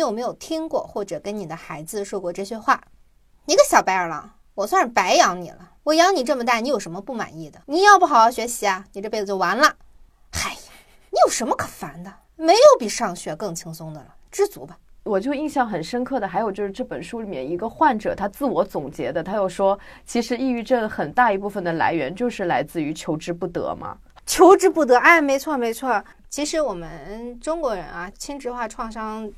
[0.00, 2.82] 你有没有听过或者跟你的孩子说过这些话？
[3.44, 5.72] 你个小白眼狼，我算是白养你了。
[5.82, 7.60] 我养你这么大，你有什么不满意的？
[7.66, 9.76] 你要不好好学习啊，你这辈子就完了。
[10.32, 10.58] 嗨呀，
[11.10, 12.10] 你有什么可烦的？
[12.34, 14.78] 没有比上学更轻松的了，知足吧。
[15.02, 23.98] 我就印象很深刻的，还有就是这本书里面一个患者他自我总结的，他又说，其实抑郁症很大一部分的来源就是来自于求之不得嘛。
[24.24, 26.02] 求之不得，哎，没错没错。
[26.30, 29.28] 其实我们中国人啊，轻质化创伤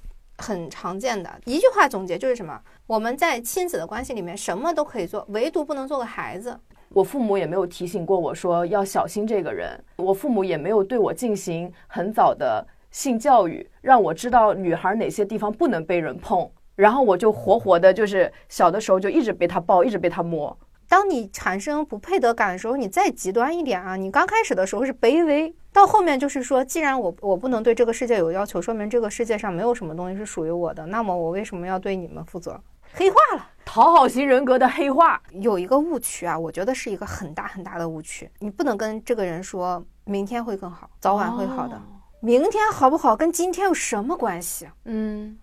[0.42, 2.60] 很常见的一句话总结就是什么？
[2.88, 6.58] 我们在亲子的关系里面什么都可以做，唯独不能做个孩子。
[6.88, 12.66] 我父母也没有提醒过我说要小心这个人，我父母也没有对我进行很早的。
[12.90, 20.54] 性教育让我知道女孩哪些地方不能被人碰，然后我就活活的，就是小的时候就一直被他抱，一直被他摸。
[20.92, 32.60] 当你产生不配得感的时候，你再极端一点啊，你刚开始的时候是卑微，到后面就是说，既然我我不能对这个世界有要求，说明这个世界上没有什么东西是属于我的，那么我为什么要对你们负责？
[32.92, 41.80] 黑化了，讨好型人格的黑化有一个误区啊，我觉得是一个很大很大的误区，你不能跟这个人说明天会更好，早晚会好的。
[42.20, 44.68] 明天好不好跟今天有什么关系？
[44.84, 45.38] 嗯，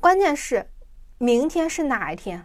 [0.00, 0.66] 关键是
[1.18, 2.42] 明天是哪一天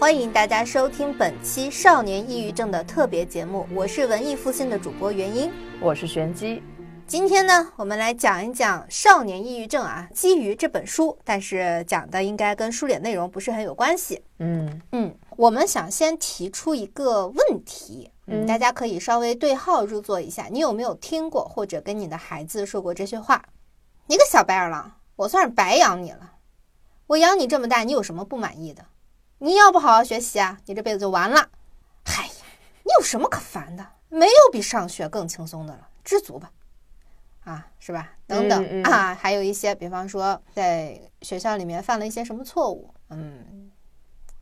[0.00, 6.62] 欢迎大家收听本期少年抑郁症的特别节目，我是文艺复兴的主播元英，我是玄机。
[7.06, 14.24] 今天呢，我们来讲一讲少年抑郁症啊，基于这本书，但是讲的应该跟书里内容不是很有关系。
[14.38, 23.44] 嗯嗯，我们想先提出一个问题，嗯，大家可以稍微对号入座一下，你有没有听过或者跟你的孩子说过这些话？
[24.06, 26.36] 你个小白眼狼，我算是白养你了。
[27.08, 28.82] 我养你这么大，你有什么不满意的？
[29.42, 31.48] 你要不好好学习啊，你这辈子就完了。
[32.04, 32.32] 嗨呀，
[32.84, 33.86] 你有什么可烦的？
[34.10, 36.50] 没有比上学更轻松的了，知足吧。
[37.44, 38.12] 啊，是吧？
[38.26, 43.70] 等等啊，还有一些，比方说在学校里面犯了一些什么错误，嗯，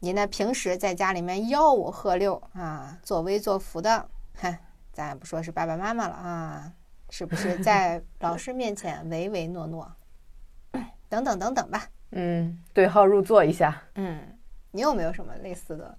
[0.01, 4.59] 你呢平时在家里面吆五喝六啊，作威作福的，哼，
[4.93, 6.73] 咱也不说是爸爸妈妈了啊，
[7.09, 9.93] 是不是在老师面前唯唯诺诺，
[11.09, 11.87] 等等等等吧？
[12.11, 13.81] 嗯，对号入座一下。
[13.95, 14.38] 嗯，
[14.71, 15.97] 你有没有什么类似的？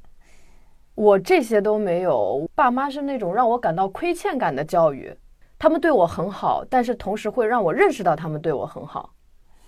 [0.95, 5.15] 我这些都没有，爸妈是那种让我感到亏欠感的教育。
[5.57, 9.13] 他们对我很好，但是同时会让我认识到他们对我很好，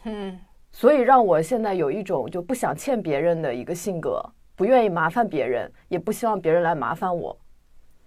[0.03, 0.39] 嗯，
[0.71, 4.23] 所以让我现在有一种就不想欠别人的一个性格，
[4.55, 7.37] 不愿意麻烦别人，也不希望别人来麻烦我。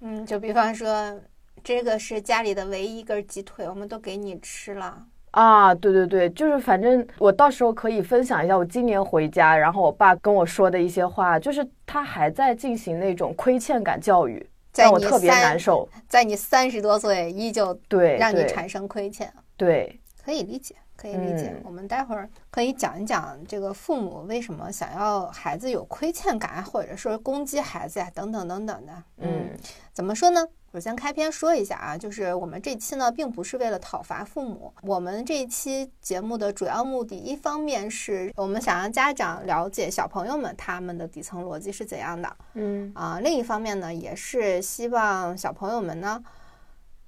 [0.01, 1.15] 嗯，就比方说，
[1.63, 5.75] 这个是家里的唯一一根鸡腿，我们都给你吃了啊！
[5.75, 14.45] 对对对，就是反正我到时候可以分享一下我今年回家，然后我爸跟我说的一些话，就是他还在进行那种亏欠感教育。
[14.77, 21.55] 让我特别难受，在你三十多岁依旧对让你产生亏欠，对，可以理解，可以理解。
[21.63, 28.93] 我们待会儿可以讲一讲这个父母为什么想要孩子有亏欠感，或者说攻击孩子呀，等等等等的。
[29.19, 29.51] 嗯，
[29.93, 30.45] 怎么说呢？
[30.75, 34.75] 首先开篇说一下啊，就是我们这期呢，并不是为了讨伐父母。
[34.83, 46.21] 我们这一期节目的主要目的，一方面是我们想让家长了解小朋友们他们的底层逻辑是怎样的，嗯啊，另一方面呢，也是希望小朋友们呢，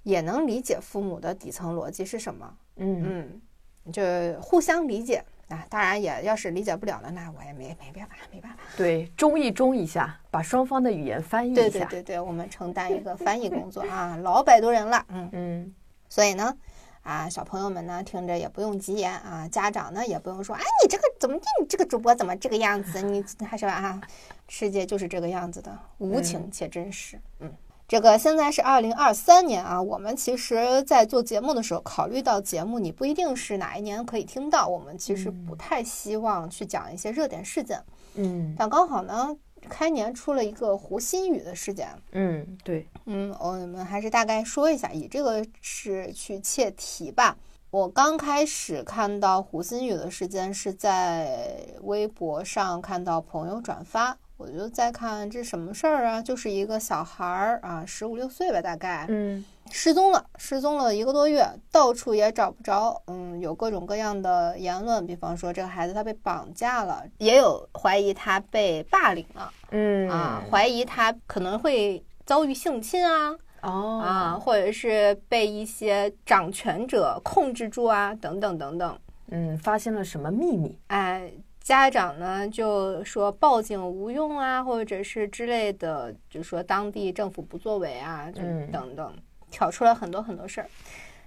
[0.05, 3.41] 也能理解父母的底层逻辑是什么，嗯
[3.85, 5.25] 嗯，就互相理解。
[5.49, 8.59] 啊，当然也要是理解不了了，那我也没没办法，没办法。
[8.77, 11.61] 对，中译中一下，把双方的语言翻译一下。
[11.63, 15.75] 对对对对，我们承担一个翻译工作啊，老摆渡人了，嗯嗯。
[16.09, 16.57] 所以呢，
[17.03, 23.01] 啊，小朋友们呢听着也不用急眼啊，家长呢也不用说，哎，你这个怎么，你这个主播怎么这个样子？
[23.03, 24.01] 你还是吧啊，
[24.49, 27.53] 世界就是这个样子的，无情且真实，嗯。
[27.89, 37.81] 这个现在是二零二三年啊，我们其实，在做节目的时候，考虑到节目你不一定是哪一年可以听到，我们其实不太希望去讲一些热点事件。
[38.17, 39.37] 嗯，但刚好呢，
[39.69, 41.89] 开年出了一个胡鑫宇的事件。
[42.11, 47.37] 嗯，对，嗯，我们还是大概说一下，以这个是去切题吧。
[47.71, 54.17] 我刚开始看到胡鑫宇的事件是在微博上看到朋友转发。
[54.37, 56.21] 我就在看这什么事儿啊？
[56.21, 61.43] 就是一个小孩儿啊，十五六岁吧，大概，嗯，失踪了，失踪了一个多月，
[61.73, 78.99] 到处也找不着，嗯，有各种各样的言论，比方说这个孩子他被绑架了，也有怀疑他被霸凌了，嗯啊，怀疑他可能会遭遇性侵啊，哦啊，或者是被一些掌权者控制住啊，等等等等，
[79.31, 80.79] 嗯，发现了什么秘密？
[80.89, 81.33] 哎。
[81.67, 88.41] 家长呢就说报警无用啊，或者是之类的，就说当地政府不作为啊，就
[88.71, 89.13] 等等，
[89.51, 90.71] 挑出了很多很多事儿。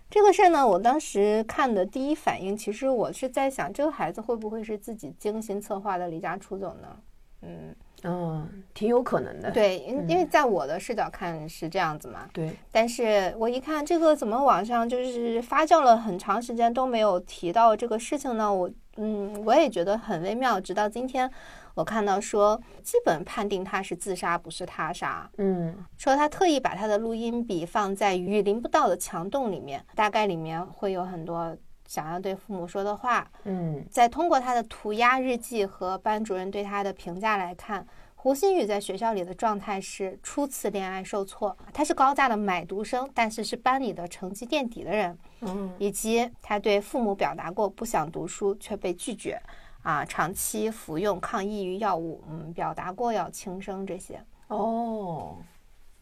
[0.10, 6.98] 这个事儿呢，我当时看的第一反应，其实我是在想，这个孩子会不会是自己精心策划的离家出走呢？
[7.42, 7.76] 嗯。
[8.04, 9.52] 嗯，挺有可能的。
[9.52, 12.30] 对，因因为在我的视角看是这样子嘛。
[12.32, 12.56] 对。
[12.72, 18.54] 但是我一看这个怎么网上就是发酵了很长时间都没有提到这个事情呢？
[18.54, 20.60] 我嗯，我也觉得很微妙。
[20.60, 21.30] 直到今天，
[21.74, 25.30] 我看到说基本判定他是自杀，不是他杀。
[25.38, 25.86] 嗯。
[25.98, 31.58] 说他特意把他的录音笔放在雨淋不到的墙洞里面，大概里面会有很多。
[31.90, 37.84] 想要对父母说的话，嗯，再通过他的涂鸦日记和班主任对他的评价来看，
[38.16, 49.42] 胡鑫宇在学校里的状态是初次恋爱受挫，他是高价的买读生，但是是班里的成绩垫底的人，嗯，以及他对父母表达过不想读书却被拒绝，
[49.82, 54.24] 啊，长期服用抗抑郁药物，嗯，表达过要轻生这些。
[54.50, 55.38] 哦，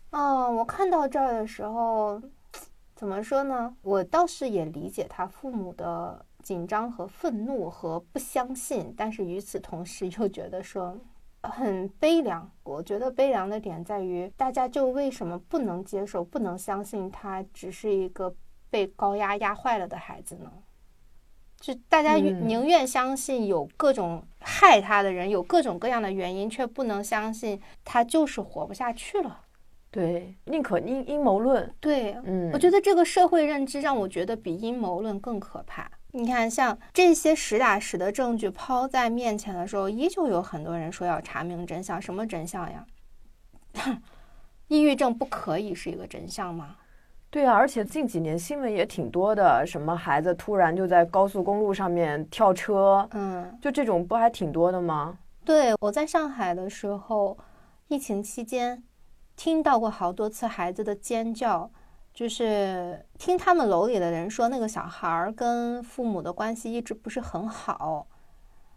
[0.09, 2.21] 哦，我看到这儿的时候。
[2.97, 3.75] 怎么说呢？
[3.83, 10.97] 我倒是也理解他父母的紧张和愤怒和不相信，但是与此同时又觉得说
[11.43, 12.49] 很悲凉。
[12.63, 18.33] 我觉得悲凉的点在于，大家就为什么不能接受、不能相信他只是一个
[18.71, 20.51] 被高压压坏了的孩子呢？
[21.59, 29.41] 就大家宁愿相信有各种害他的人，有各种各样的原因，却不能相信他就是活不下去了。
[29.97, 31.73] 对，宁可阴阴谋论。
[31.79, 35.89] 对，嗯，我觉得这个社会认知让我觉得比阴谋论更可怕。
[36.11, 41.99] 你看，像这些实打实的证据抛在面前的时候，依旧有很多人说要查明真相。
[41.99, 42.85] 什么真相呀？
[44.69, 46.75] 抑郁症不可以是一个真相吗？
[47.31, 55.17] 对啊，而且近几年新闻也挺多的，什么孩子突然就在高速公路上面跳车，嗯，就这种不还挺多的吗？
[55.43, 57.35] 对，我在上海的时候，
[57.87, 58.83] 疫情期间。
[59.37, 61.69] 听到过好多次孩子的尖叫，
[62.11, 68.07] 就是听他们楼里的人说，那个小孩儿跟父母的关系一直不是很好。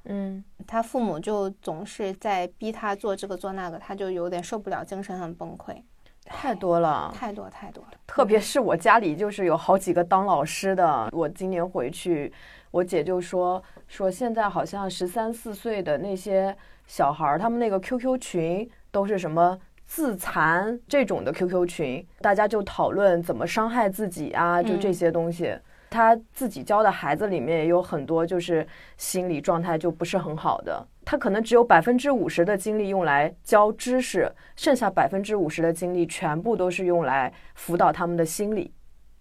[0.05, 5.83] 嗯，他父母就总是在逼他做这个做那个，他就有点受不了，精神很崩溃。
[6.27, 7.91] 太多了，太多太多了。
[8.07, 12.31] 特别是我家里就是有好几个当老师的，我今年回去，
[12.71, 16.55] 我姐就说说现在好像十三四岁的那些
[16.87, 19.59] 小孩儿，他们那个 QQ 群都是什么。
[19.91, 25.53] 自残这种的 QQ 群，大家就讨论怎么伤害自己啊，就这些东西。
[25.91, 28.65] 他自己教的孩子里面也有很多，就是
[28.97, 30.87] 心理状态就不是很好的。
[31.05, 38.73] 他可能只有百分之五十的精力用来教知识，剩下百分之五十的精力全部都是用来辅导他们的心理，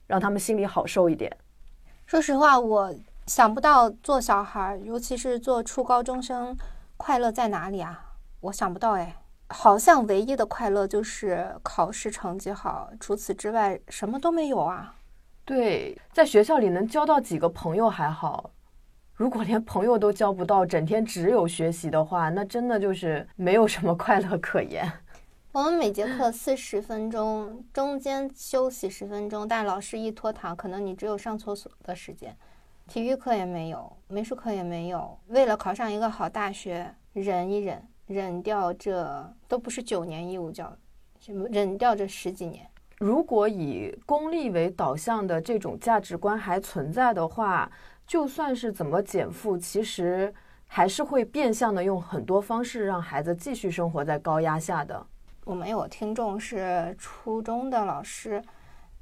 [0.06, 1.36] 让他们心里好受一点。
[2.06, 2.94] 说实话，我
[3.26, 6.56] 想不到做小孩，尤其是做初高中生，
[6.96, 8.14] 快乐在哪里啊？
[8.42, 9.16] 我想不到哎。
[9.50, 14.96] 好像唯一的快乐就是考试成绩好，除此之外什么都没有啊。
[15.44, 18.52] 对，在学校里能交到几个朋友还好，
[19.16, 24.90] 如果连朋友都交不到，整天只有学习的话，那真的就是没有什么快乐可言。
[25.52, 32.38] 我们每节课四十分钟，中间休息十分钟，但老师一拖堂，可能你只有上厕所的时间，
[32.88, 35.18] 体育课也没有，美术课也没有。
[35.30, 37.84] 为了考上一个好大学，忍一忍。
[38.10, 40.76] 忍掉这都不是九年义务教
[41.28, 42.68] 育，忍掉这十几年。
[42.98, 47.72] 如果以功利为导向的这种价值观还存在的话，
[48.08, 50.34] 就算是怎么减负，其实
[50.66, 55.06] 还是会变相的用很多方式让孩子继续生活在高压下的。
[55.46, 58.44] 我们有听众是初中的老师，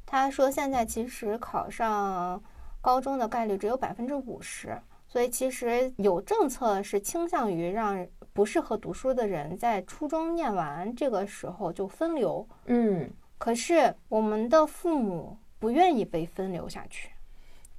[0.06, 2.44] 他说现在其实考上
[2.82, 8.06] 高中的概率只有百分之五十，所以其实有政策是倾向于让。
[8.38, 17.10] 不适合读书的人在初中念完这个时候就分流，嗯，可是我们的父母不愿意被分流下去，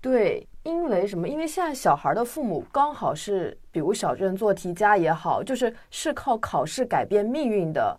[0.00, 1.28] 对，因为什么？
[1.28, 7.96] 因为现在小孩的父母刚好是，比如小镇做题家也好，就是是靠考试改变命运的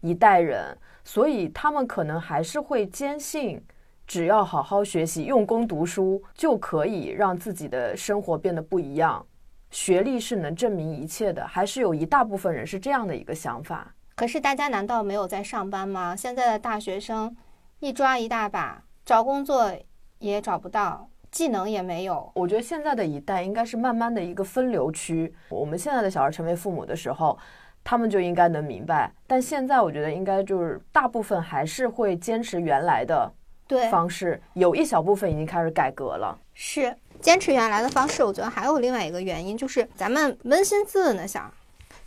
[0.00, 0.74] 一代人，
[1.04, 3.62] 所以他们可能还是会坚信，
[4.06, 9.22] 只要好好学习、用功读书，就可以让自己的生活变得不一样。
[9.70, 13.94] 学历是能证明一切的，还是有一大部分人是这样的一个想法。
[14.14, 16.16] 可是大家难道没有在上班吗？
[16.16, 17.36] 现在的大学生
[17.80, 19.72] 一抓一大把，找工作
[20.18, 22.30] 也找不到，技能也没有。
[22.34, 25.32] 我觉得现在的一代应该是慢慢的一个分流区。
[25.50, 27.38] 我们现在的小孩成为父母的时候，
[27.84, 29.12] 他们就应该能明白。
[29.26, 33.32] 但现在我觉得应该就是大部分还是会坚持原来的。
[33.68, 36.36] 对方式有一小部分已经开始改革了。
[36.54, 41.52] 是坚持原来的方式，我觉得还有另外一个原因，就是咱们扪心自问的想，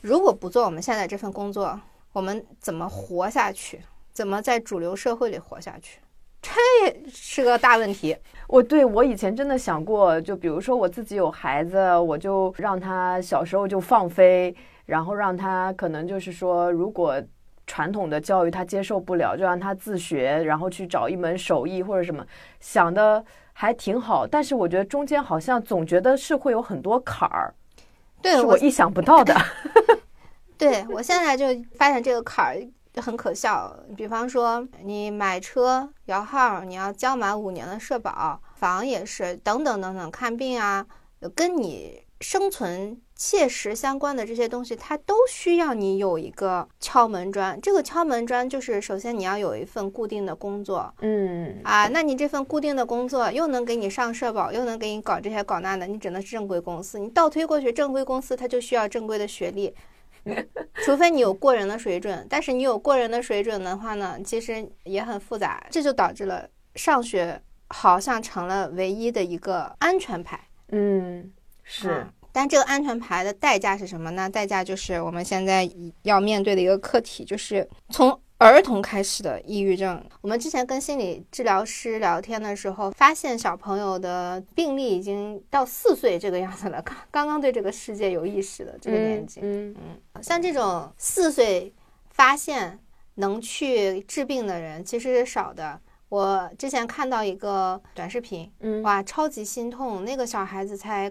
[0.02, 1.80] 如果不做我们现在这份工作，
[2.14, 3.80] 我们怎么活下去？
[4.14, 6.00] 怎么在主流社会里活下去？
[6.42, 6.52] 这
[6.86, 8.18] 也是个大问题。
[8.48, 14.54] 我对我以前真的想过，就比如说我自己有孩子，我就让他小时候就放飞，
[14.86, 17.22] 然后让他可能就是说，如果
[17.68, 22.26] 传统的教育他接受不了，就让他自学，然后去找一门手艺或者什么，
[22.60, 23.24] 想的
[23.62, 24.26] 还挺好。
[24.26, 27.54] 但是我觉得中间好像总觉得是会有很多坎儿，
[28.20, 29.40] 对是我意想不到的。
[30.58, 31.46] 对我现在就
[31.78, 33.72] 发现这个坎儿很可笑。
[33.96, 40.84] 比方说，你买车摇号，你要交满五年的社保，房也是，等等等等，看病啊，
[41.36, 47.62] 跟你生存切实相关的这些东西，它都需要你有一个敲门砖。
[47.62, 56.98] 这个敲门砖就是，首先你要有一份固定的工作嗯啊，那你这份固定的工作又能给你上社保，又能给你搞这些搞那的，你只能是正规公司。
[56.98, 59.72] 你倒推过去，正规公司它就需要正规的学历。
[60.84, 70.40] 除非你有过人的水准，但是你有过人的水准的话呢，其实也很复杂，这就导致了上学好像成了唯一的一个安全牌。
[70.70, 71.32] 嗯，
[71.64, 74.30] 是啊，但这个安全牌的代价是什么呢？
[74.30, 75.70] 代价就是我们现在
[76.04, 80.04] 要面对的一个课题，就是从儿童开始的抑郁症。
[80.22, 89.42] 我们之前跟心理治疗师聊天的时候，发现小朋友的病例已经到四岁这个样子了，刚刚刚对这个世界有意识的这个年纪。
[89.44, 89.76] 嗯
[90.22, 91.72] 像这种四岁
[92.10, 92.80] 发现
[93.16, 95.80] 能去治病的人其实是少的。
[96.10, 100.04] 我之前看到一个短视频，嗯哇，超级心痛！
[100.04, 101.10] 那个小孩子才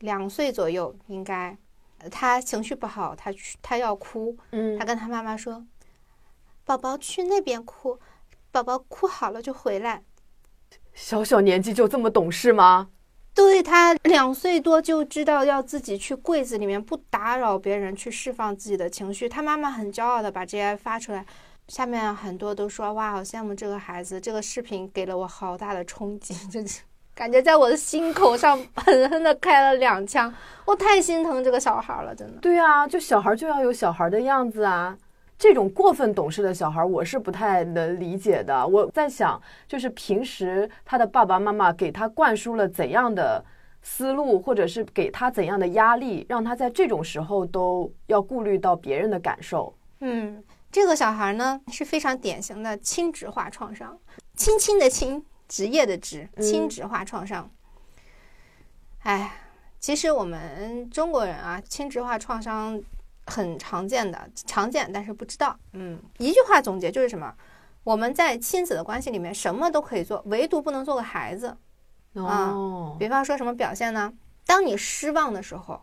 [0.00, 1.56] 两岁左右，应该，
[1.98, 5.64] 呃他情绪不好，他去他要哭，嗯他跟他妈妈说
[6.64, 7.98] ：“宝宝去那边哭，
[8.50, 10.02] 宝宝哭好了就回来。
[10.94, 12.90] 小小年纪就这么懂事吗？”
[13.34, 19.28] 对他两岁多就知道要自己去柜子里面不打扰别人，去释放自己的情绪。
[19.28, 21.24] 他妈妈很骄傲的把这些发出来，
[21.68, 26.80] 下面很多都说：“哇，好羡慕这个孩子。”这个视频给了我好大的冲击， 就是
[27.18, 30.32] 感觉在我的心口上狠狠的开了两枪。
[30.64, 32.40] 我太心疼这个小孩了，真的。
[32.40, 34.96] 对啊，就小孩就要有小孩的样子啊。
[35.36, 38.64] 这种过分懂事的小孩，我是不太能理解的。
[38.64, 43.44] 我在想，就是平时他的爸爸妈妈给他灌输了怎样的
[43.82, 49.74] 思路，或者是给他怎样的压力，让他在这种时候都要顾虑到别人的感受。
[50.02, 53.98] 嗯，这个小孩呢是非常典型的亲职化创伤，
[54.36, 57.50] 亲亲的亲，职业的职，轻职化创伤。
[59.00, 59.32] 哎，
[59.80, 62.80] 其实我们中国人啊，轻职化创伤
[63.26, 65.58] 很常见的，常见但是不知道。
[65.72, 67.34] 嗯，一句话总结就是什么？
[67.84, 71.56] 我们在亲子的关系里面什么都可以做，唯独不能做个孩子。
[72.12, 74.12] 哦，比方说什么表现呢？
[74.44, 75.80] 当你失望的时候，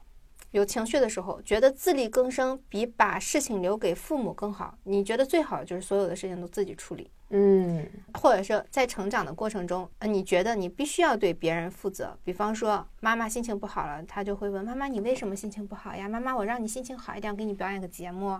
[0.51, 4.77] 有情绪的时候，觉得自力更生比把事情留给父母更好。
[4.83, 12.17] 你觉得最好的就是所有的事情都自己处理，嗯或者是在成长的过程中，呃，你觉得你必须要对别人负责。
[12.23, 18.39] 比方说，妈妈心情不好了，他就会问妈妈：“你为什么心情不好呀？”妈妈，我让你心情好一点，给你表演个节目。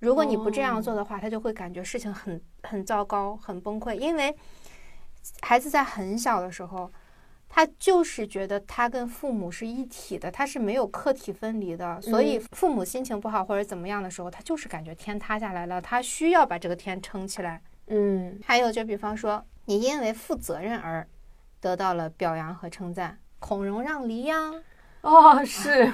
[0.00, 4.34] 如果你不这样做的话，他就会感觉事情很很糟糕、很崩溃，因为
[5.42, 6.90] 孩子在很小的时候，
[7.48, 17.60] 他就是觉得他跟父母是一体的，他是没有客体分离的，所以父母心情不好或者怎么样的时候，他就是感觉天塌下来了，他需要把这个天撑起来。
[17.90, 18.40] 嗯。
[18.44, 21.06] 还有就比方说，你因为负责任而
[21.60, 24.52] 得到了表扬和称赞，孔融让梨呀，
[25.02, 25.92] 哦，是，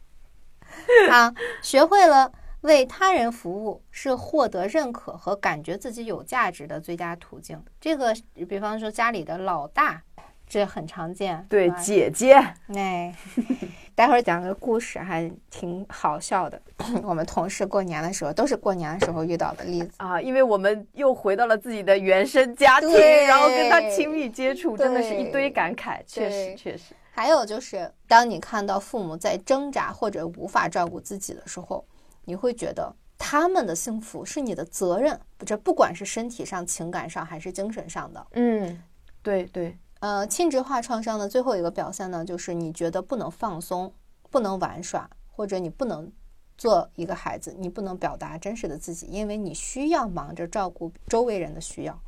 [1.10, 7.64] 啊，学会了为他人服务是获得认可和感觉自己有价值的最佳途径。
[7.80, 8.14] 这个，
[8.48, 10.02] 比方说家里的老大，
[10.48, 11.44] 这很常见。
[11.48, 12.34] 对吧姐姐，
[12.74, 13.14] 哎，
[13.94, 16.60] 待会儿讲个故事，还挺好笑的。
[17.02, 19.90] 我们同事过年的时候，都是过年的时候遇到的例子。
[19.98, 22.90] 啊，因为我们又回到了自己的原生家庭，
[23.26, 26.94] 然后跟他亲密接触，真的是一堆感慨，确实确实。
[27.10, 31.84] 还有就是，当你看到父母在挣扎或者无法照顾自己的时候，
[32.24, 38.24] 你会觉得他们的幸福是你的责任，这不管是身体上、情感上还是精神上的。
[38.34, 38.80] 嗯，
[39.20, 43.92] 对对，呃，亲职化创伤的最后一个表现呢，就是你觉得不能放松，
[44.30, 46.10] 不能玩耍，或者你不能
[46.56, 52.00] 做一个孩子，你不能表达真实的自己，因为你需要忙着照顾周围人的需要。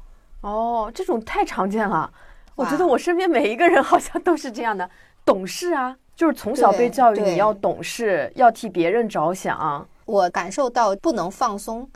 [0.43, 2.13] 哦，这种太常见了。
[2.55, 4.89] 我觉得我身边每一个人 好像都是这样的，
[5.25, 9.89] 懂事啊，就是从小被教育你要懂事，要替别人着想。
[10.05, 11.89] 我感受到不能放松，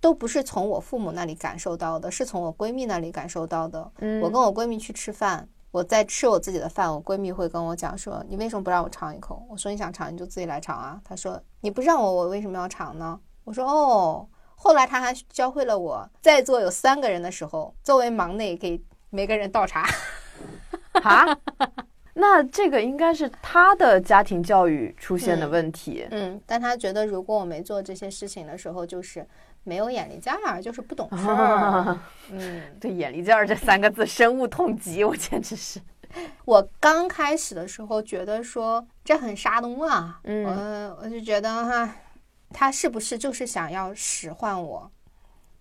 [0.00, 3.90] 都不是从我父母那里感受到的，是从我闺蜜那里感受到的。
[3.98, 14.28] 嗯我跟我闺蜜去吃饭，我在吃我自己的饭，我闺蜜会跟我讲说：“你为什么不让我尝一口？”我说：“你想尝你就自己来尝啊。”她说：“你不让我，我为什么要尝呢？”我说：“哦。”
[14.60, 19.86] 后来她还教会了我，在座有三个人的时候，作为忙内给每个人倒茶。
[21.02, 21.38] 啊？
[22.14, 26.04] 那这个应该是她的家庭教育出现的问题。
[26.10, 29.24] 嗯，但她觉得如果我没做这些事情的时候，就是
[29.68, 31.98] 没有眼力见儿，就是不懂事儿。
[32.30, 35.80] 嗯，对“眼力见儿”这三个字深恶痛疾，我简直是。
[36.46, 41.94] 我刚开始的时候觉得说这很沙东啊，嗯，我就觉得哈。
[42.50, 44.90] 他是不是就是想要使唤我？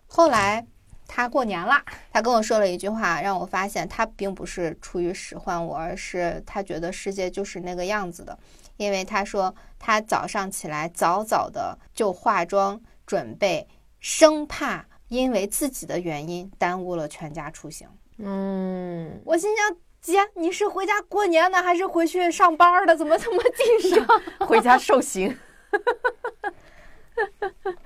[0.08, 0.66] 后来
[1.06, 1.84] 他过年啦，
[2.14, 8.40] 他跟我说了一句话，让我发现他并不是出于使唤我，而是他觉得世界就是那个样子的。
[8.78, 13.68] 因为他说他早上起来早早的就化妆准备，
[14.00, 17.88] 生怕因为自己的原因耽误了全家出行。
[18.18, 22.96] 嗯，我心想，姐，你是回家过年呢，还是回去上班的？
[22.96, 23.42] 怎么这么
[23.82, 24.22] 紧张？
[24.48, 25.38] 回家受刑。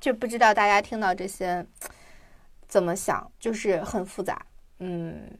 [0.00, 1.64] 就不知道大家听到这些
[2.66, 4.44] 怎么想，就是很复杂。
[4.80, 5.38] 嗯，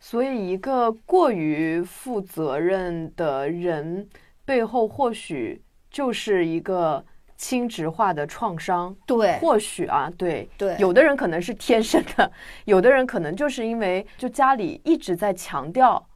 [0.00, 4.08] 所以一个过于负责任的人
[4.44, 7.04] 背后，或许就是一个
[7.36, 8.94] 轻质化的创伤。
[9.06, 12.30] 对，或许啊，对对，有的人可能是天生的，
[12.64, 16.06] 有的人可能就是因为就家里一直在强调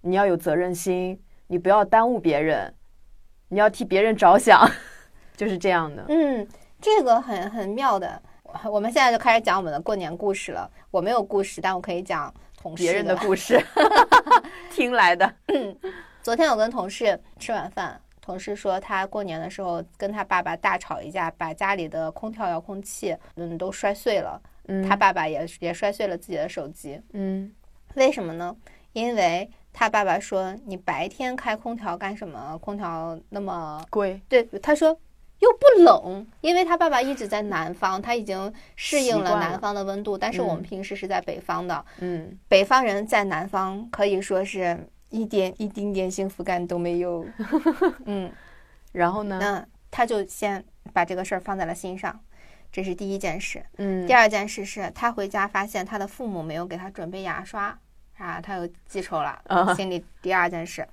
[0.00, 2.74] 你要有责任心，你不要耽误别人，
[3.48, 4.70] 你要替别人着想。
[5.36, 6.44] 就是这样的，嗯，
[6.80, 8.20] 这个很很妙的。
[8.64, 10.68] 我们现在就开始讲我们的过年故事了。
[10.90, 13.64] 我没有故事，但我可以讲同事别人的故事，
[14.72, 15.32] 听来的。
[16.22, 24.38] 昨天我跟同事吃晚饭，同事说他过年的时候跟他爸爸大吵一架，把家里的空调遥控器嗯都摔碎了。
[24.66, 27.00] 嗯，他爸爸也也摔碎了自己的手机。
[27.14, 27.50] 嗯，
[27.94, 28.54] 为什么呢？
[28.92, 29.48] 因为。
[29.70, 32.58] 他爸爸说：“你白天开空调干什么？
[32.58, 34.98] 空调那么贵。”对，他说。
[35.40, 40.18] 又不冷，因为他爸爸一直在南方，他已经适应了南方的温度。
[40.18, 44.76] 但是我们平时是在北方的，嗯，北方人在南方可以说是
[45.10, 47.26] 一点一丁点幸福感都没有。
[48.06, 48.32] 嗯，
[48.92, 49.38] 然后呢？
[49.40, 52.18] 那他就先把这个事儿放在了心上，
[52.70, 53.64] 这是第一件事。
[53.76, 57.78] 嗯，第二件事是他回家发现他的父母没有给他准备牙刷。
[58.18, 59.40] 啊，他又记仇了，
[59.76, 60.84] 心里第二件事，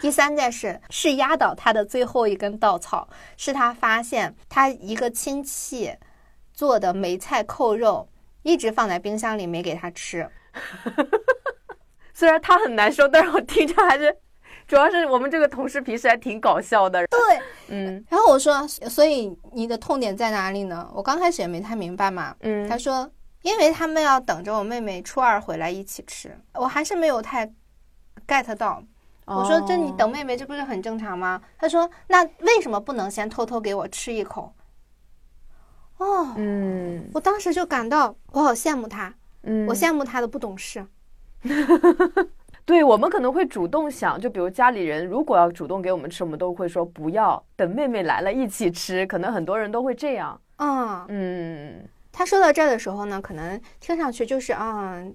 [0.00, 5.92] 第三件事是压倒他的最后一根稻草，是他发现他一个亲戚
[6.52, 8.08] 做的梅菜扣肉
[8.44, 10.30] 一直放在冰箱里没给他吃。
[12.20, 14.14] 虽然他很难受，但是我听着还是，
[14.68, 17.06] 主要是我们这个同事平时还挺搞笑的。
[17.06, 17.18] 对，
[17.68, 18.04] 嗯。
[18.10, 20.86] 然后我说，所以你的痛点在哪里呢？
[20.94, 22.36] 我刚开始也没太明白嘛。
[22.40, 22.68] 嗯。
[22.68, 23.10] 他说。
[23.42, 27.50] 因为他们要等着我妹妹初二回来一起吃，我还是没有太
[28.28, 28.82] get 到。
[29.24, 34.52] 我说：“这你等妹妹，这不是很正常吗？”他说：“那为什么不能先偷偷给我吃一口？”
[35.96, 40.86] 哦，嗯，我当时就感到我好羡慕他，嗯，我羡慕他的不懂事。
[42.64, 49.04] 对我们可能会主动想，就比如家里人如果要主动给我们吃，我们都会说不要，等妹妹来了一起吃。
[49.06, 50.40] 可能很多人都会这样。
[50.58, 51.88] 嗯嗯。
[52.12, 55.14] 他说到这儿的时候呢，可能听上去就是，嗯，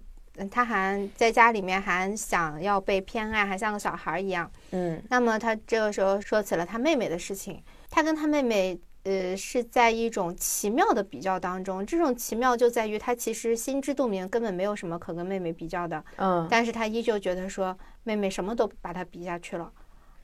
[0.49, 4.49] 他还在家里面还想要被偏爱，还像个小孩一样。
[4.71, 7.61] 嗯，那么他这个时候说起了他妹妹的事情。
[7.89, 11.85] 他跟他妹妹，呃，是在一种奇妙的比较当中。
[11.85, 16.03] 这种奇妙就在于他其实心知肚明，根本没有什么可跟妹妹比较的。
[16.17, 19.71] 嗯，但是他依旧觉得说妹妹什么都把他比下去了。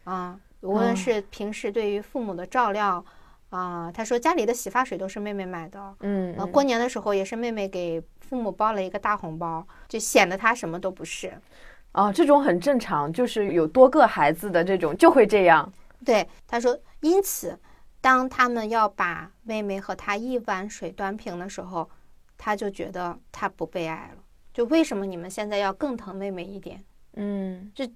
[0.03, 3.03] 啊，无论是平时对于父母的照料。
[3.51, 11.33] 啊，他说家里的洗发水都是妹妹买的，嗯，过年的时候也是妹妹给父母包了一个大红包，就显得他什么都不是。
[11.91, 15.69] 啊，这种很正常，就是有多个孩子的这种就会这样。
[16.05, 17.59] 对，他说，因此，
[18.01, 21.89] 当他们要把妹妹和他一碗水端平的时候，
[22.37, 24.23] 他就觉得他不被爱了。
[24.53, 26.83] 就为什么你们现在要更疼妹妹一点？
[27.13, 27.87] 嗯，就。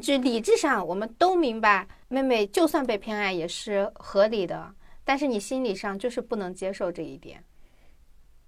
[0.00, 4.72] 就理智上，我们都明白，妹妹就算被偏爱也是合理的，
[5.04, 7.42] 但是你心理上就是不能接受这一点。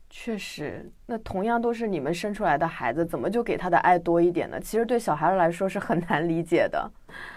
[0.09, 4.61] 确实，那同样都是你们生出来的孩子，怎么就给他的爱多一点呢？
[4.61, 6.91] 其实对小孩来说是很难理解的。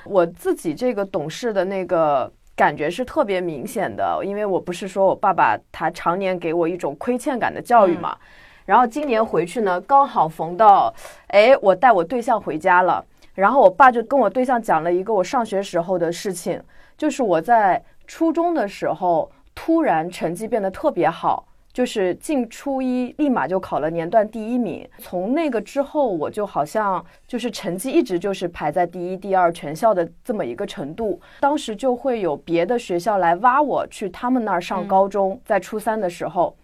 [0.06, 8.18] 我自己这个懂事的那个感觉是特别明显的，因为我不是说我爸爸他常年给我一种亏欠感的教育嘛，
[8.66, 10.94] 然后今年回去呢，刚好逢到，
[11.28, 13.04] 哎，我带我对象回家了。
[13.34, 16.62] 然后我爸就跟我对象讲了一个我上学时候的事情，
[16.98, 24.88] 就是我在初中的时候突然成绩变得特别好，就是进初一立马就考了年段第一名。
[25.00, 31.20] 从那个之后，我就好像就是成绩一直就是排在第一、第二全校的这么一个程度。
[31.42, 36.56] 当时就会有别的学校来挖我去他们那儿上高中，在初三的时候，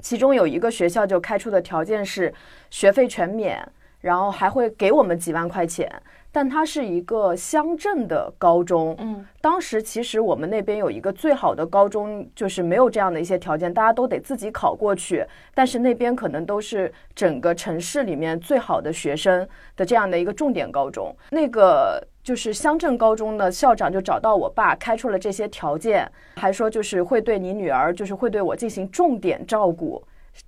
[0.00, 2.30] 其中有一个学校就开出的条件是
[2.68, 3.66] 学费全免，
[4.02, 5.90] 然后还会给我们几万块钱。
[6.34, 15.24] 但它是一个乡镇的高中，嗯，当时其实我们那边有一个最好的高中，就是没有这样的一些条件，大家都得自己考过去。
[15.54, 21.14] 但是那边可能都是整个城市里面最好的学生的这样的一个重点高中。
[21.30, 30.02] 那个就是乡镇高中的校长就找到我爸，开出了这些条件，还说就是会对你女儿，就是会对我进行重点照顾，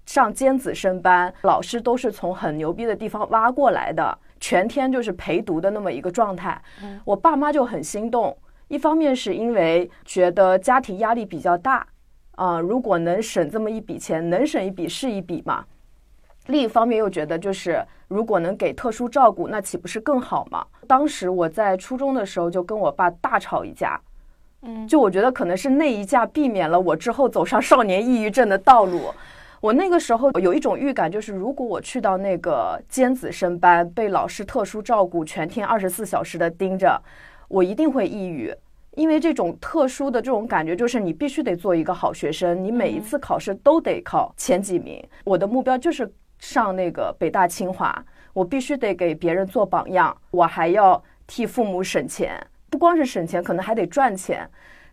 [0.04, 4.18] 上尖子生班，老师都是从很牛逼的地方挖过来的。
[4.38, 6.60] 全天就是陪读的那么一个状态，
[7.04, 8.36] 我爸妈就很心动。
[8.68, 11.86] 一方面是因为觉得家庭压力比较大，
[12.32, 15.64] 啊，如果能省这么一笔钱，能省一笔是一笔嘛。
[16.46, 20.64] 另一方面又觉得，就是如果能给特殊照顾，那岂不是更好吗？
[20.86, 24.00] 当时我在初中的时候就跟我爸大吵一架，
[24.62, 29.12] 嗯，就我觉得可能是那一架避免了我之后走上少年抑郁症的道路。
[29.66, 37.02] 我那个时候有一种预感，就是如果我去到那个尖子生班，被老师特殊照顾，全天二十四小时的盯着，
[37.48, 38.54] 我一定会抑郁。
[38.92, 45.04] 因为这种特殊的这种感觉，就是你必须得做一个好学生，你每一次考试都得考前几名。
[45.24, 47.92] 我的目标就是上那个北大清华，
[48.32, 54.48] 我必须得给别人做榜样，我还要替父母省钱，不光是省钱，可能还得赚钱。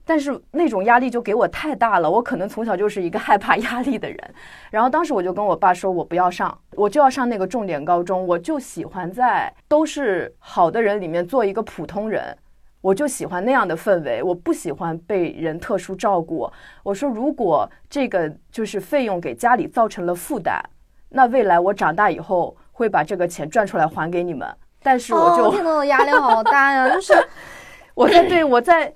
[0.06, 4.18] 但是那种压力就给我太大了，我可能从小就是一个害怕压力的人。
[4.70, 12.38] 然后当时我就跟我爸说，我不要上，我就要上那个重点高中，我就喜欢在都是好的人里面做一个普通人，
[12.82, 16.52] 我就喜欢那样的氛围，我不喜欢被人特殊照顾。
[16.84, 20.62] 我说，如果这个就是费用给家里造成了负担，
[21.08, 24.46] 那未来我长大以后会把这个钱赚出来还给你们。
[24.82, 27.14] 但是我就听到压力好大呀，就是
[27.96, 28.94] 我在对我在。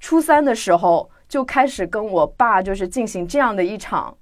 [0.00, 4.16] 初三的时候就开始跟我爸就是进行这样的一场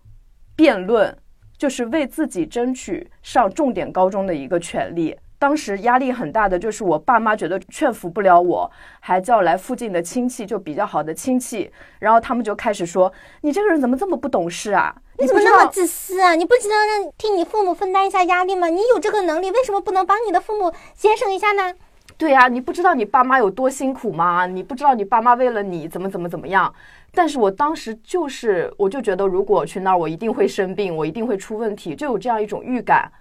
[0.55, 1.17] 辩论，
[1.57, 5.17] 就是为自己争取上重点高中的一个权利。
[5.39, 13.13] 当时压力很大的就是我爸妈觉得劝服不了我，还叫来附近的亲戚，就比较好的亲戚，然后他们就开始说
[13.43, 14.97] ：“你这个人怎么这么不懂事啊？
[15.19, 16.35] 你怎么那么自私啊？
[16.35, 18.69] 你不知道让替你父母分担一下压力吗？
[18.69, 21.75] 你有这个能力，为什么不能帮你的父母节省一下呢？”
[22.19, 24.47] 对呀，你不知道你爸妈有多辛苦吗？
[24.47, 26.73] 你不知道你爸妈为了你怎么怎么怎么样？
[27.13, 33.13] 但是我当时就是，我就觉得如果去那儿，我一定会生病，我一定会出问题，就有这样一种预感，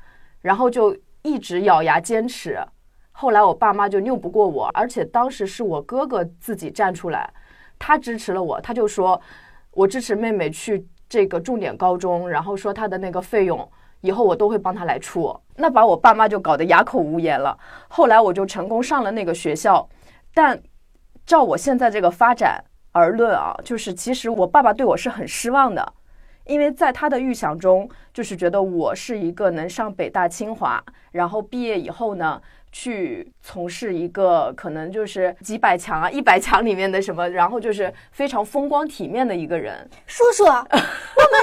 [0.42, 2.58] 然后就一直咬牙坚持。
[3.12, 7.30] 后来我爸妈就拗不过我，而且当时是我哥哥自己站出来，
[7.78, 9.22] 他支持了我，他就说
[9.72, 13.70] 我支持妹妹去这个重点高中，然后说他的那个费用。
[14.06, 17.58] 以后我都会帮他来出，那把我爸妈就搞得哑口无言了。
[17.88, 19.90] 后来我就成功上了那个学校，
[20.34, 20.62] 但
[21.26, 25.94] 照我现在这个发展而论啊，就是其实我爸爸对我是很失望的，
[26.46, 32.42] 因为在他的预想中，就是觉得我是一个能上北大清华，然后毕业以后呢。
[32.78, 39.90] 去从事一个可能就是几百强啊、一百强里面的什么，然后就是非常风光体面的一个人。
[40.06, 40.68] 叔叔，我们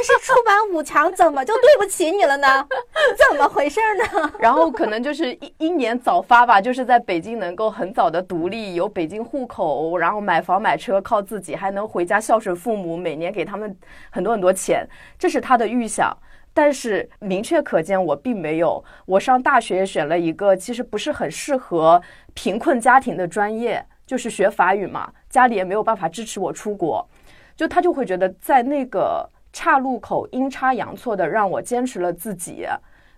[0.04, 2.68] 是出版五强，怎么就对不起你了呢？
[3.30, 4.30] 怎么回事呢？
[4.38, 13.74] 然后可能就是一一年早发吧，就是在北京能够很早的独立，有北京户口，然后买房买车靠自己，还能回家孝顺父母，每年给他们
[14.10, 14.86] 很多很多钱，
[15.18, 16.14] 这是他的预想。
[16.54, 18.84] 但是明确可见，我并没有。
[19.06, 22.00] 我上大学选了一个其实不是很适合
[22.34, 25.10] 贫困家庭的专业，就是学法语嘛。
[25.30, 27.08] 家里也没有办法支持我出国，
[27.56, 32.66] 就他就会觉得在那个岔路口阴差阳错的让我坚持了自己，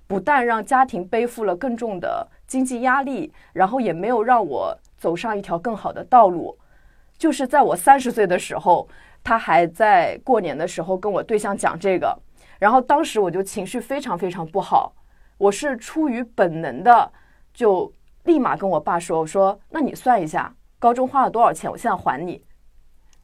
[0.07, 6.57] 不但让家庭背负了更重的经济压力，然后也没有让我走上一条更好的道路。
[7.19, 8.89] 就是在我三十岁的时候，
[9.25, 12.17] 他还在过年的时候跟我对象讲这个。
[12.59, 14.95] 然后当时我就情绪非常非常不好，
[15.39, 17.13] 我是出于本能的，
[17.53, 17.93] 就
[18.25, 22.43] 立马跟我爸说：“我说，那你算一下高中花了多少钱，我现在还你。”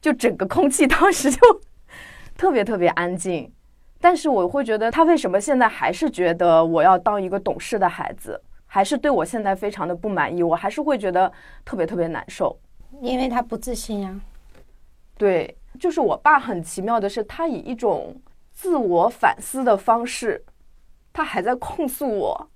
[0.01, 1.61] 就整个空气当时就
[2.35, 3.51] 特别特别安静。
[3.99, 11.31] 但是我会觉得他为什么现在还是觉得我要当一个懂事的孩子，还是对我现在非常的不满意，我还是会觉得
[11.63, 12.57] 特别特别难受。
[12.99, 14.19] 因为他不自信呀。
[15.17, 18.15] 对，就是我爸很奇妙的是，他以一种。
[18.61, 20.45] 自我反思的方式，
[21.11, 22.51] 他还在控诉我，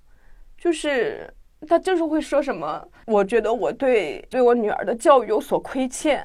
[0.55, 1.33] 就是
[1.67, 2.87] 他就是会说什么？
[3.07, 6.23] 我觉得我对对我女儿的教育有所亏欠，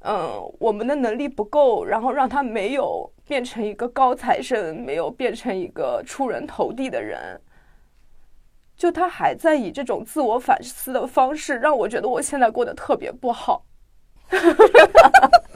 [0.00, 7.40] 嗯，我们的能力不够，然后让他没有变成一个高材生，没有变成一个出人头地的人。
[8.76, 13.64] 就他还在以这种自我反思的方式，让我觉得我现在过得特别不好。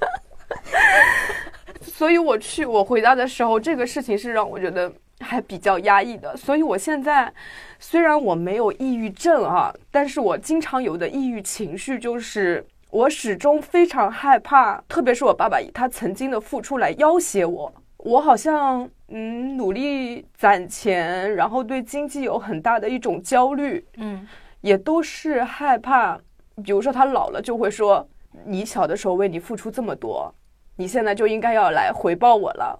[1.97, 6.37] 所以我去我回家的时候，这个事情是让我觉得还比较压抑的。
[6.37, 7.33] 所以我现在
[7.79, 17.73] 虽然我没有抑郁症啊，但是我经常有的抑郁情绪就是我始终非常害怕，特别是我爸爸以他曾经的付出来要挟我。
[17.99, 24.27] 我好像嗯努力攒钱，然后对经济有很大的一种焦虑，嗯，
[24.63, 26.19] 也都是害怕，
[26.65, 28.05] 比如说他老了就会说，
[28.45, 30.35] 你小的时候为你付出这么多。
[30.77, 32.79] 你现在就应该要来回报我了，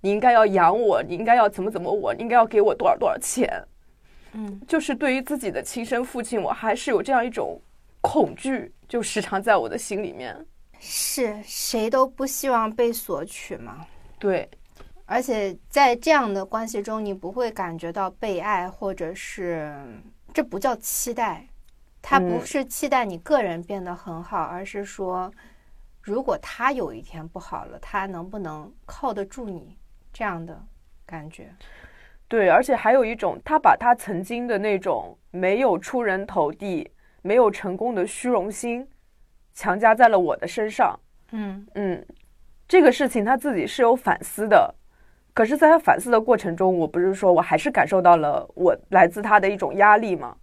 [0.00, 3.64] 你应该要养我，你应该要怎么怎么我，你应该要给我多少多少钱，
[4.32, 7.60] 嗯，就是对于自己的亲生父亲，我还是有这样一种
[8.00, 10.36] 恐惧，就时常在我的心里面。
[10.80, 13.86] 是谁都不希望被索取嘛？
[14.18, 14.48] 对，
[15.06, 19.72] 而且在这样的关系中，你不会感觉到被爱，或者是
[20.32, 21.46] 这不叫期待，
[22.02, 25.32] 他不是期待你个人变得很好，而是说。
[26.12, 29.76] 如果他有一天不好了，他能不能靠得住你
[30.12, 30.58] 这样的
[31.04, 31.54] 感觉？
[32.26, 36.90] 对，而且还有一种，他把他曾经的那种没有出人头地、
[37.22, 38.88] 没有成功的虚荣心
[39.52, 40.98] 强加在了我的身上。
[41.32, 42.06] 嗯嗯，
[42.66, 44.74] 这个事情他自己是有反思的，
[45.34, 50.36] 可是，在他反思的过程中，我不是说我还是感受到了我来自他的一种压力吗？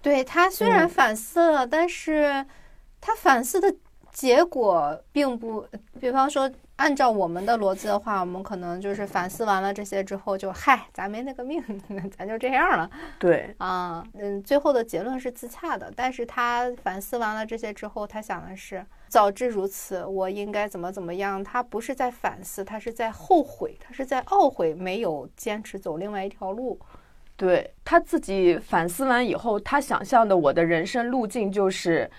[0.00, 2.46] 对他虽然反思了，但是
[3.00, 3.74] 他反思的。
[4.16, 5.62] 结果并不，
[6.00, 11.62] 比方说，按照我们的逻辑的话，我们可能就是反思完了这些之后，就嗨，咱没那个命，
[12.16, 12.90] 咱就这样了。
[13.18, 15.92] 对，啊，嗯，最后的结论是自洽的。
[15.94, 21.44] 但是他反思完了这些之后，他想的是，早知如此，我应该怎么怎么样。
[21.44, 26.80] 他不是在反思，他是在后悔，他是在懊悔没有坚持走另外一条路。
[27.36, 32.10] 对他自己反思完以后，他想象的我的人生路径就是。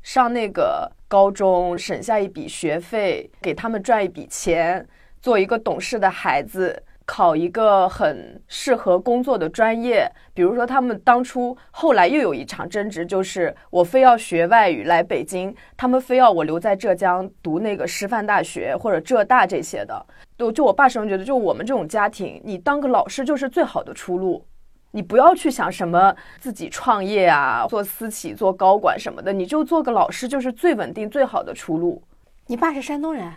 [0.00, 4.86] 上那个高中，省下一笔学费，给他们赚一笔钱，
[5.22, 10.06] 做一个懂事的孩子，考一个很适合工作的专业。
[10.34, 20.06] 比如说，他们当初后来又有一场争执，就是我非要学外语来北京，他们非要我留在浙江读那个师范大学或者浙大这些的。
[20.36, 24.44] 就就我爸始终觉得，就我们这种家庭，你当个老师就是最好的出路。
[24.90, 32.02] 你不要去想什么自己创业啊，做私企、做高管什么的，你就做个老师就是最稳定、最好的出路。
[32.46, 33.30] 你爸是山东人，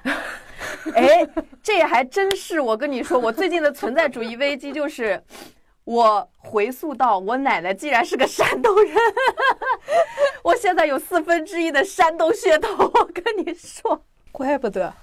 [0.96, 1.28] 哎，
[1.62, 2.62] 这还真是。
[2.62, 5.22] 我跟你说，我最近的存在主义危机就是，
[5.84, 8.96] 我回溯到我奶奶竟然是个山东人，
[10.44, 12.74] 我现在有四分之一的山东血统。
[12.78, 14.94] 我跟你说，怪不得。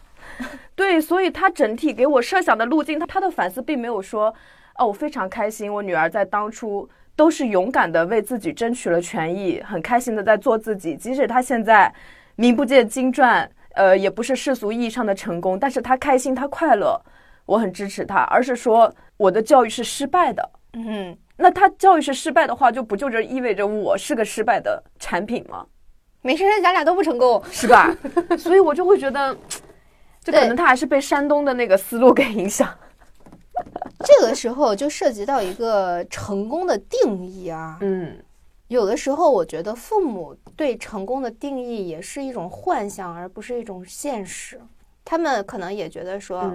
[0.75, 4.35] 对，所以他整体给我设想的路径，他他的反思并没有说。
[4.79, 10.97] 哦，我非常开心，我女儿在当初都是勇敢的为自己争取了权益，很开心的在做自己。
[10.97, 11.93] 即使她现在
[12.37, 17.01] 名不见经传，呃，也不是世俗意义上的成功，但是她开心，她快乐，
[17.45, 18.19] 我很支持她。
[18.31, 25.67] 而是说我的教育是失败的，嗯，那她教育是失败的话，就不就这意味着我是个失败的产品吗？
[26.23, 27.93] 没事，咱俩都不成功，是吧？
[28.39, 29.37] 所以我就会觉得，
[30.23, 32.69] 就可能他还是被山东的那个思路给影响。
[34.05, 38.23] 这个时候就涉及到一个成功的定义啊，嗯，
[38.69, 44.61] 有的时候我觉得父母对成功的定义也是一种幻想，而不是一种现实。
[45.05, 46.53] 他们可能也觉得说，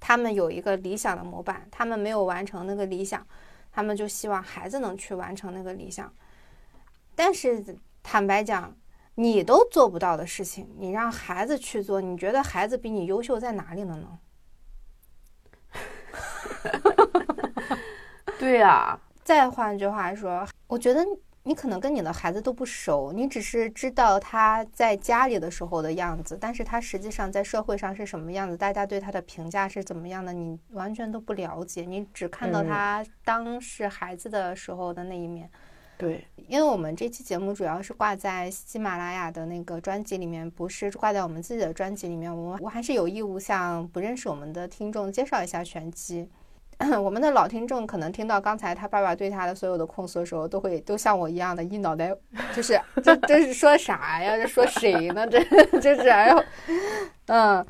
[0.00, 3.24] 他们有一个理想的模板，他们没有完成那个理想，
[3.70, 6.12] 他们就希望孩子能去完成那个理想。
[7.14, 7.62] 但是
[8.02, 8.74] 坦白讲，
[9.16, 14.18] 你都做不到的事情，你让孩子去做，你觉得孩子比你优秀在哪里了呢？
[18.38, 21.04] 对呀，再换句话说，我觉得
[21.42, 35.50] 你可能跟你的孩子都不熟，你只是知道他在家里的时候的样子，但是他实际上在社会上是什么样子，大家对他的评价是怎么样的，你完全都不了解，你只看到他当是孩子的时候的那一面。
[36.00, 46.26] 对，因为我们这期节目主要是挂在喜马拉雅的那个专辑里面，不是挂在我们自己的专辑里面，我我还是有义务向不认识我们的听众介绍一下玄机。
[47.04, 52.16] 我们的老听众可能听到刚才他爸爸对他的所有的控诉的时候，都会都像我一样的一脑袋，
[52.56, 54.34] 就是这这是说啥呀？
[54.38, 55.26] 这说谁呢？
[55.28, 55.44] 这
[55.78, 56.44] 这是哎呦，
[57.26, 57.66] 嗯，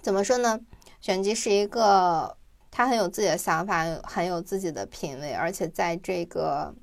[0.00, 0.58] 怎么说呢？
[1.02, 2.34] 玄机是一个
[2.70, 6.74] 他很有自己的想法，很有自己的品味，而且在这个。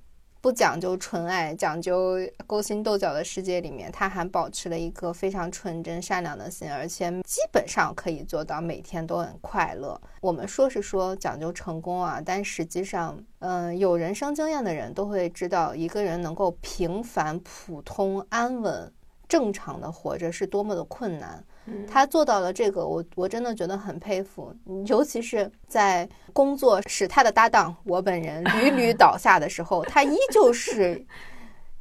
[0.44, 9.98] 不讲究纯爱、讲究勾心斗角的世界里面，他还保持了一个非常纯真、善良的心，而且基本上可以做到每天都很快乐。
[10.20, 18.92] 我们说是说讲究成功啊，但实际上，嗯，有人生经验的人都会知道，一个人能够平凡、普通、安稳、
[19.30, 21.42] 正常的活着是多么的困难。
[21.88, 24.54] 他做到了这个，我我真的觉得很佩服。
[24.86, 31.06] 尤其是在工作使他的搭档我本人屡屡 倒下的时候，他依旧是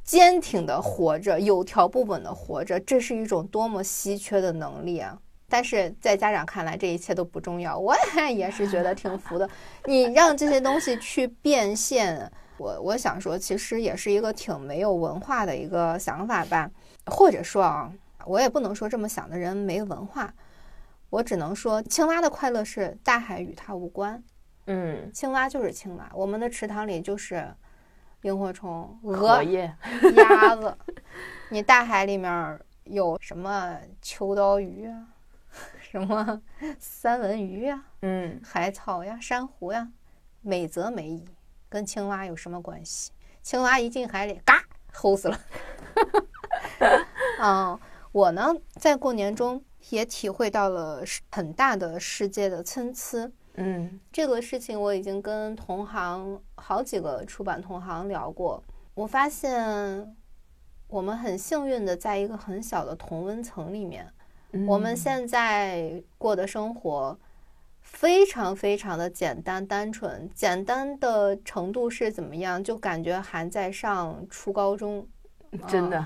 [0.03, 2.79] 坚挺的活着，有条不紊的活着。
[2.79, 5.17] 这是一种多么稀缺的能力啊！
[5.49, 7.77] 但是在家长看来，这一切都不重要。
[7.77, 7.93] 我
[8.33, 9.49] 也是觉得挺服的。
[9.85, 16.71] 你让这些东西去变现，我我想说，其实也是一个挺没有文化的一个想法吧，
[17.05, 17.91] 或者说啊。
[18.25, 20.33] 我也不能说这么想的人没文化，
[21.09, 24.23] 我只能说青蛙的快乐是大海与它无关。
[24.65, 27.53] 嗯，青蛙就是青蛙，我们的池塘里就是
[28.21, 30.77] 萤火虫、鹅、鸭子。
[31.49, 35.07] 你大海里面有什么秋刀鱼啊，
[35.81, 36.41] 什么
[36.79, 39.89] 三文鱼啊，嗯，海草呀、珊瑚呀，
[40.41, 41.25] 美则美矣，
[41.67, 43.11] 跟青蛙有什么关系？
[43.41, 45.39] 青蛙一进海里，嘎，齁死了。
[47.41, 47.79] 嗯。
[48.13, 53.29] 我呢，在过年中也体会到了很大的世界的参差。
[53.55, 58.63] 嗯，这个事情我已经跟同行好几个出版同行聊过。
[58.93, 60.15] 我发现，
[60.87, 64.07] 我们很幸运的在一个很小的同温层里面。
[64.67, 67.17] 我们现在过的生活
[67.81, 72.63] 非常非常的简单单纯，简单的程度是怎么样？
[72.63, 75.07] 就感觉还在上初高中，
[75.67, 76.05] 真的。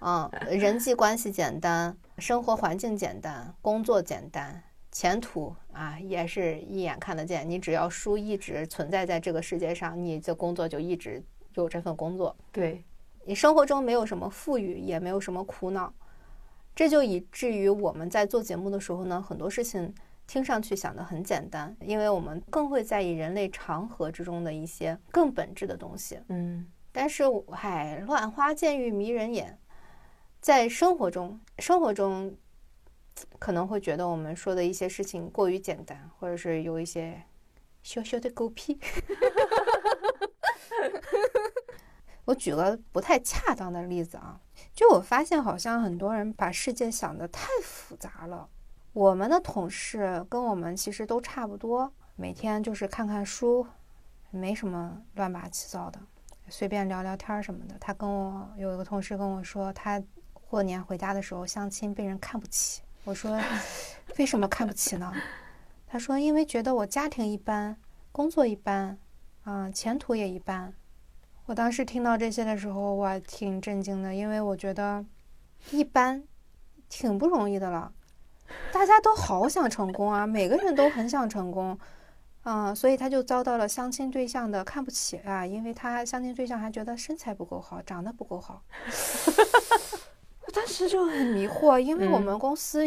[0.00, 7.48] 嗯，人际关系简单，生活环境简单，工作简单，前途啊也是一眼看得见。
[7.48, 11.22] 你只要书一直存在在这个世界上，你的工作就一直
[11.54, 12.36] 有这份工作。
[12.52, 12.84] 对
[13.24, 15.92] 你生活中没有什么富裕，也没有什么苦恼，
[16.76, 19.92] 这就以至于我们在做节目的时候呢，很多事情
[20.28, 26.20] 听上去想的很简单，因为我们更会在意人类长河之中的一些更本质的东西。
[26.28, 29.58] 嗯，但是嗨，乱花渐欲迷人眼。
[30.40, 32.36] 在生活中，生活中
[33.38, 37.22] 可能会觉得我们说的一些事情过于简单，或者是有一些
[37.82, 38.78] 小小的狗屁。
[42.24, 44.40] 我举个不太恰当的例子啊，
[44.72, 48.48] 就我发现好像很多人把世界想的太复杂了。
[48.92, 53.66] 我们的同事跟我们其实都差不多，每天就是看看书，
[54.30, 55.98] 没什么乱八七糟的，
[56.48, 57.76] 随便聊聊天什么的。
[57.80, 60.00] 他跟我有一个同事跟我说，他。
[60.50, 63.38] 过年回家的时候相亲被人看不起，我说
[64.16, 65.12] 为什么看不起呢？
[65.86, 67.76] 他说因为觉得我家庭一般，
[68.12, 68.98] 工作一般，
[69.44, 70.72] 啊前途也一般。
[71.44, 75.04] 我当时听到这些的时候，我挺震惊的，因为我觉得
[75.70, 76.22] 一般
[76.88, 77.92] 挺不容易的了。
[78.72, 81.78] 大家都好想成功啊，每个人都很想成功，
[82.42, 88.62] 啊，所以他就遭到了相亲对象的看不起啊，因为他相亲对象还觉得身材不够好，长得不够好。
[90.52, 92.82] 当时就很迷惑，因为我们公司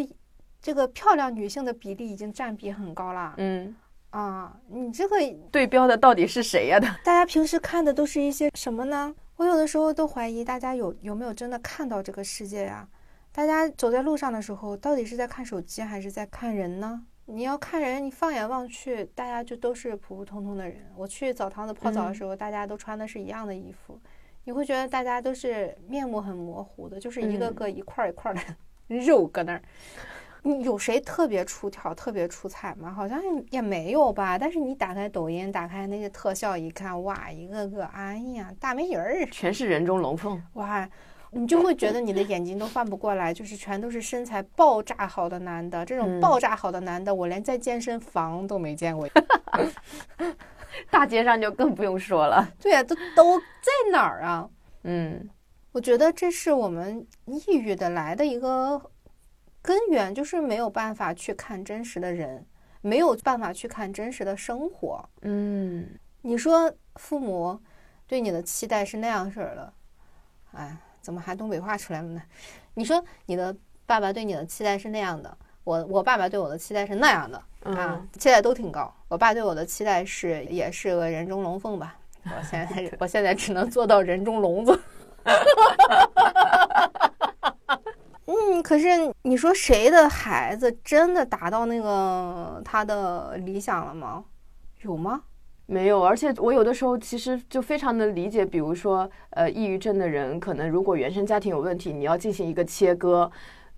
[0.62, 3.34] 这个漂亮女性的比例已经占比很高了。
[3.38, 3.76] 嗯
[4.12, 5.16] 啊，你这个
[5.52, 6.80] 对标的到底是谁呀？
[6.80, 9.16] 的 大家平时看的都是一些什么呢？
[9.38, 12.88] 我有的时候都怀疑大家有有没有真的看到这个世界呀？
[13.32, 17.04] 大家走在路上的时候，到底是在看手机还是在看人呢？
[17.26, 20.92] 你要看人，你放眼望去，大家就都是普普通通的人。
[20.98, 23.98] 我去澡堂子泡澡的时候，大家都穿的是一样的衣服。
[24.44, 28.42] 你会觉得大家都是面目很模糊的，就是一个个一块一块的
[28.98, 29.62] 肉搁那儿。
[30.44, 32.92] 你有谁特别出挑、特别出彩吗？
[32.92, 34.40] 好像也没有吧。
[34.40, 40.42] 但是你打开抖音，打开那些特效一看，哇，一个个，哎呀，大美人儿，全是人中龙凤。
[40.54, 40.90] 哇，
[41.30, 45.86] 你就会觉得你的眼睛都翻不过来，就是全都是身材爆炸好的男的。
[45.86, 49.08] 这种爆炸好的男的，我连在健身房都没见过。
[50.90, 54.50] 大街上就更不用说了， 对呀，都都在哪儿啊？
[54.84, 55.30] 嗯，
[55.72, 58.92] 我觉得这是我们抑郁的来的一个
[59.62, 62.46] 根源，就是没有办法去看真实的人，
[62.82, 65.08] 没有办法去看真实的生活。
[65.22, 65.88] 嗯，
[66.22, 67.60] 你说父母
[68.08, 69.74] 对你的期待是那样式儿的，
[70.54, 72.22] 哎，怎么还东北话出来了呢？
[72.74, 73.56] 你说你的
[73.86, 77.42] 爸爸对你的期待是那样的，我我爸爸对我的期待是那样的。
[77.64, 78.92] 啊，期待都挺高。
[79.08, 81.96] 我爸对我的期待是，也是个人中龙凤吧。
[82.24, 84.80] 我现在，我现在只能做到人中龙子。
[88.26, 88.88] 嗯，可是
[89.24, 94.24] 你说谁的孩子真的达到那个他的理想了吗？
[94.82, 95.22] 有吗？
[95.68, 103.32] 没有，而且我有的时候其实就非常的理解，比如说，呃，抑郁症的人，可能如果原生家庭有问题，你要进行一个切割，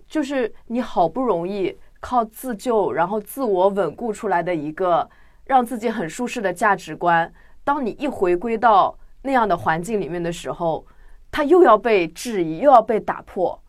[0.08, 5.08] 就是你好不容易靠自救，然后自我稳固出来的一个
[5.44, 7.32] 让自己很舒适的价值观，
[7.64, 10.86] 当你一回归到那样的环境里面的时候，
[11.30, 13.60] 它又要被质疑，又要被打破，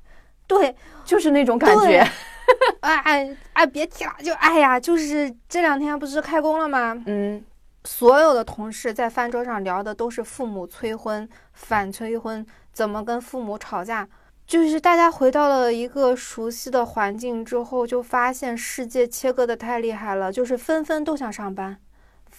[0.48, 2.06] 对，就是那种感觉。
[2.82, 7.02] 哎哎哎，别提了，就哎呀，就是这两天不是开工了吗？
[7.06, 7.44] 嗯。
[7.88, 14.08] 所有的同事在饭桌上聊的都是父母催婚、反催婚，怎么跟父母吵架。
[14.48, 21.78] 就是大家回到了一个熟悉的环境之后，就发现世界切割的太厉害了，就是纷纷都想上班。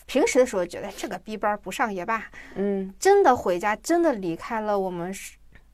[0.07, 2.23] 平时的时候觉得这个逼班不上也罢，
[2.55, 5.13] 嗯，真的回家，真的离开了我们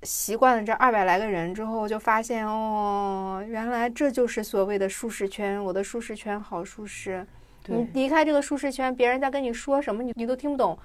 [0.05, 5.63] 习惯了这二百来个人之后，就发现哦，原来这就是所谓的舒适圈。
[5.63, 7.27] 我的舒适圈好舒适。
[7.67, 10.79] 你离开这个舒适圈，别人在跟你说什么，你你都听不懂，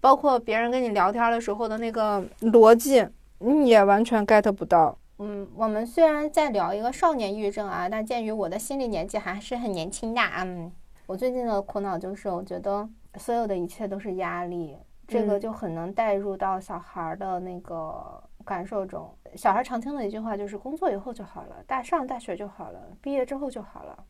[0.00, 3.06] 包括别人跟你聊天的时候的那个逻辑，
[3.38, 4.98] 你也完全 get 不到。
[5.18, 10.70] 嗯，我们虽然在聊一个少年抑郁症啊，但鉴于我的心理年纪还是很年轻的，嗯，
[11.06, 14.76] 我最近的苦恼就是，我觉得所有的一切都是压力，
[15.06, 19.12] 这个就很能带入到小孩的那个感受中。
[19.34, 24.04] 小孩常听的一句话就是：工作以后就好了，大上大学就好了，毕业之后就好了。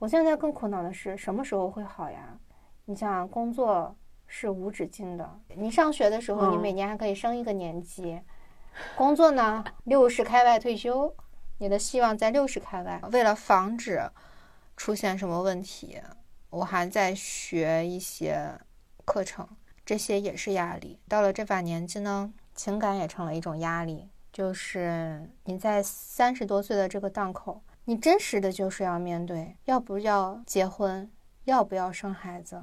[0.00, 2.36] 我现在更苦恼的是什么时候会好呀？
[2.84, 3.94] 你想，工作
[4.26, 5.40] 是无止境的。
[5.54, 8.18] 你上学的时候，你每年还可以升一个年级；
[8.96, 11.14] 工作呢，六十开外退休，
[11.58, 13.00] 你的希望在六十开外。
[13.12, 14.10] 为了防止
[14.76, 16.00] 出现什么问题，
[16.50, 18.58] 我还在学一些
[19.04, 19.48] 课程，
[19.84, 20.98] 这些也是压力。
[21.08, 27.62] 到了这把年纪呢，情感也成了一种压力，就是你在三十多岁的这个档口。
[27.84, 31.10] 你真实的就是要面对，要不要结婚，
[31.44, 32.62] 要不要生孩子，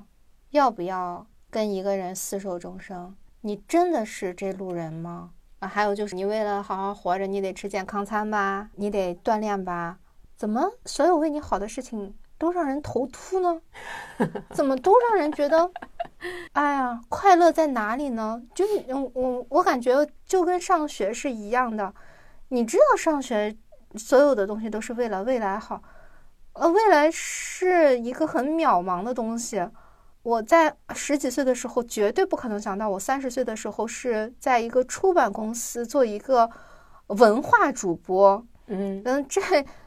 [0.51, 3.15] 要不要跟一个人厮守终生？
[3.41, 5.31] 你真的是这路人吗？
[5.67, 9.97] 还有就是你为了好好活着，你得吃健康餐吧，你得锻炼吧？
[10.35, 13.61] 怎么所有为你好的事情都让人头秃呢？
[14.53, 15.71] 怎么都让人觉得，
[16.53, 18.41] 哎呀，快乐在哪里呢？
[18.53, 21.93] 就我我我感觉就跟上学是一样的，
[22.49, 23.55] 你知道上学。
[23.97, 25.81] 所有的东西都是为了未来好，
[26.51, 29.65] 呃，未来是一个很渺茫的东西。
[30.25, 36.49] 我在十几岁的时候绝对不可能想到，我三十岁的时候是在一个出版公司做一个
[37.09, 38.43] 文化主播。
[38.65, 39.39] 嗯嗯，这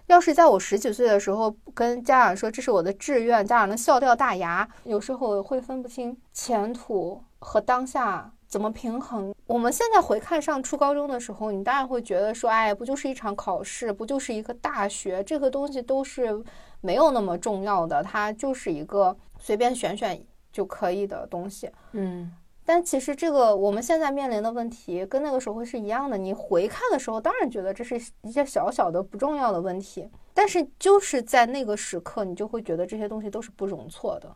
[0.06, 4.68] 要是在我十几岁的时候跟家长说这是我的志愿，家长能笑掉大牙。
[4.84, 8.30] 有时候会分不清前途和当下。
[8.46, 9.34] 怎么平衡？
[9.46, 16.42] 我们现在回看上初高中的时候，你当然会觉得说，哎，不就是一场考试，不就是一个大学，这个东西都是
[16.80, 20.20] 没有那么重要的，它就是一个随便选选
[20.52, 21.70] 就可以的东西。
[21.92, 22.30] 嗯，
[22.64, 26.18] 但其实这个我们现在面临的问题跟那个时候是一样的。
[26.18, 34.34] 你回看的时候，当然觉得这是一些小小的不重要的问题，但是就是在那个时刻，你就会觉得这些东西都是不容错的。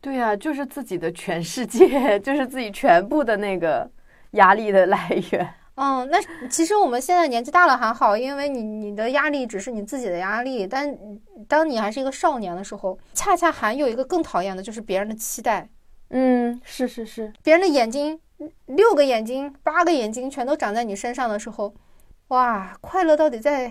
[0.00, 3.90] 对呀，就是自己的全世界， 就是自己全部的那个
[4.32, 5.54] 压力的来源。
[5.76, 6.18] 嗯，那
[6.48, 10.66] 其实我们现在年纪大了还好，因为你你的压力只是你自己的压力。
[10.66, 10.96] 但
[11.46, 15.68] 当你还是一个少年的时候，恰恰还有一个更讨厌的就是别人的期待。
[16.10, 18.18] 嗯，是是是，别人的眼睛，
[18.66, 21.74] 六个眼睛、八个眼睛全都长在你身上的时候，
[22.28, 23.70] 哇，快乐到底在？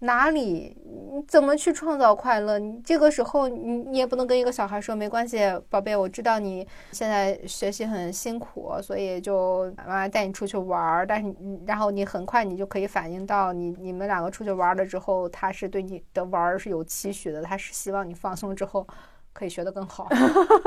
[0.00, 0.76] 哪里？
[1.12, 2.58] 你怎么去创造快乐？
[2.58, 5.38] 你这个时候，你你也不能跟一个小孩说没关系，
[5.70, 11.06] 宝贝，我知道你现在学习很辛苦，所以就妈妈带你出去玩儿。
[11.06, 18.86] 但是你，然后你很快你就可以反应到，你你们两个出去玩了之后，他是对你的玩儿是有期许的，他是希望你放松之后
[19.32, 20.08] 可以学得更好。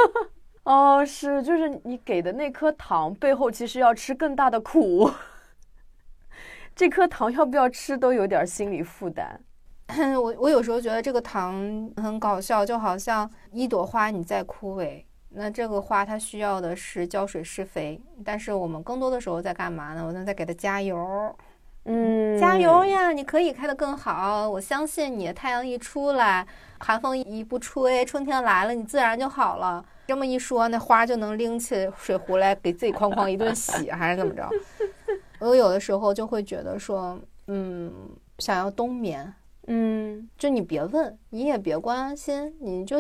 [0.64, 5.10] 哦，是，就是你给的那颗糖背后，其实要吃更大的苦。
[6.80, 9.38] 这颗糖要不要吃都有点心理负担。
[10.16, 20.06] 我我有时候觉得这个糖很搞笑，就好像一朵花你在枯萎，那这个花它需要的是浇水施肥，但是我们更多的时候在干嘛呢？
[20.08, 21.36] 我们在给它加油，
[21.84, 23.12] 嗯，加油呀！
[23.12, 25.34] 你可以开得更好，我相信你。
[25.34, 29.84] 太阳一出来，寒风一不吹，春天来了，你自然就好了。
[30.08, 34.50] 这么一说，那花就能拎起水壶来给自己哐哐一顿洗，还是怎么着？
[35.40, 37.18] 我有的时候就会觉得说，
[37.48, 37.92] 嗯，
[38.40, 39.34] 想要冬眠，
[39.68, 42.98] 嗯，就你别问，你也别关心，你就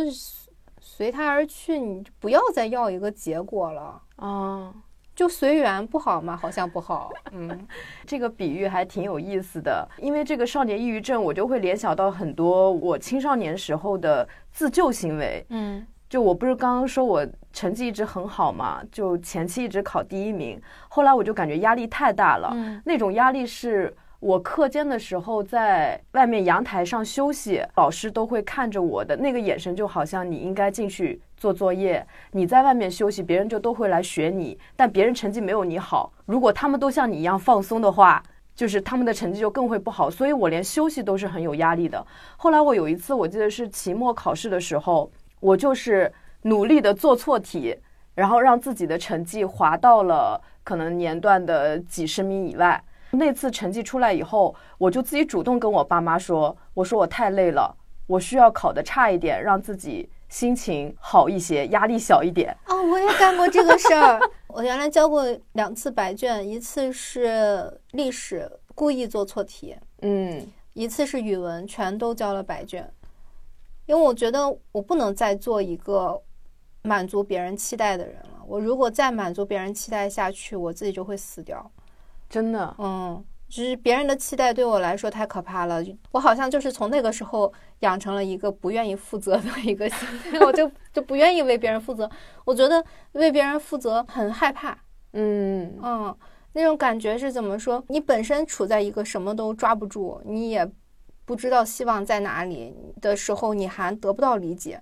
[0.80, 4.74] 随它而去，你就不要再要一个结果了啊，
[5.16, 6.38] 就随缘，不好吗？
[6.38, 7.68] 好像不好，嗯，
[8.08, 15.86] 这个比喻还挺有意思的，因为这个少年抑郁症，我就会联想到很多我青少年时候的自救行为，嗯。
[16.10, 38.24] 就我不是刚刚说我成绩一直很好嘛，就前期一直考第一名，后来我就感觉压力太大了，嗯那种压力是我课间的时候在外面阳台上休息，老师都会看着我的那个眼神，就好像你应该进去做作业，你在外面休息，别人就都会来学你，但别人成绩没有你好，如果他们都像你一样放松的话。
[38.55, 42.05] 就是他们的成绩就更会不好，所以我连休息都是很有压力的。
[42.36, 45.10] 后来我有一次，我记得是期末考试的时候，
[45.40, 46.12] 我就是
[46.44, 47.78] 努力的做错题，
[48.16, 52.84] 然后让自己的成绩滑到了可能年段的几十名以外。
[53.12, 57.76] 那次成绩出来以后，我就自己主动跟我爸妈说：“我说我太累了，
[58.06, 62.56] 我需要考得差一点，让自己心情好一些，压力小一点。
[62.68, 64.20] 哦，我也干过这个事儿。
[64.46, 72.88] 我原来交过两次白卷，一次是历史故意做错题，”嗯一次是语文，全都交了白卷。
[73.90, 76.22] 因为我觉得我不能再做一个
[76.84, 78.40] 满足别人期待的人了。
[78.46, 81.72] 我如果再满足别人期待下去，我自己就会死掉。
[82.30, 85.84] 真的，嗯，就是别人的期待对我来说太可怕了。
[86.12, 92.08] 我好像就是从那个时候养成了一个不愿意负责的一个心态，我就就不愿意为别人负责。
[92.46, 94.78] 我觉得为别人负责很害怕。
[95.14, 96.16] 嗯嗯，
[96.54, 97.84] 那种感觉是怎么说？
[97.88, 100.72] 你本身处在一个什么都抓不住，你也
[101.30, 104.82] 不知道希望在哪里的时候，你还得不到理解，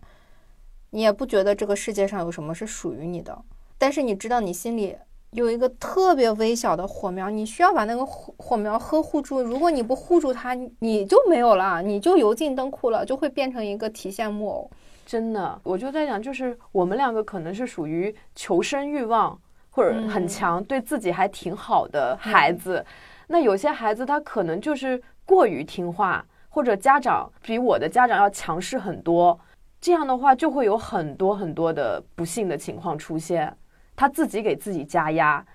[0.92, 3.38] 你也不觉得这个世界上有什么是属于你的，
[3.78, 4.96] 但是你知道你心里
[5.32, 9.42] 有一个特别微小的火苗，你需要把那个火火苗呵护住。
[9.42, 14.72] 如果你不护住它，你就没有了，你就油尽灯枯了，就会变成一个提线木偶。
[15.06, 19.38] 真的，我就在想，就是我们两个可能是属于求生欲望
[19.70, 22.86] 或者很嗯强，对自己还挺好的孩子。
[23.28, 26.26] 那有些孩子他可能就是过于听话，
[26.58, 29.40] 或者家长比我的家长要强势很多，
[29.80, 33.56] 这样的话就会有很多很多的不幸的情况出现。
[33.96, 35.46] 他自己给自己加压，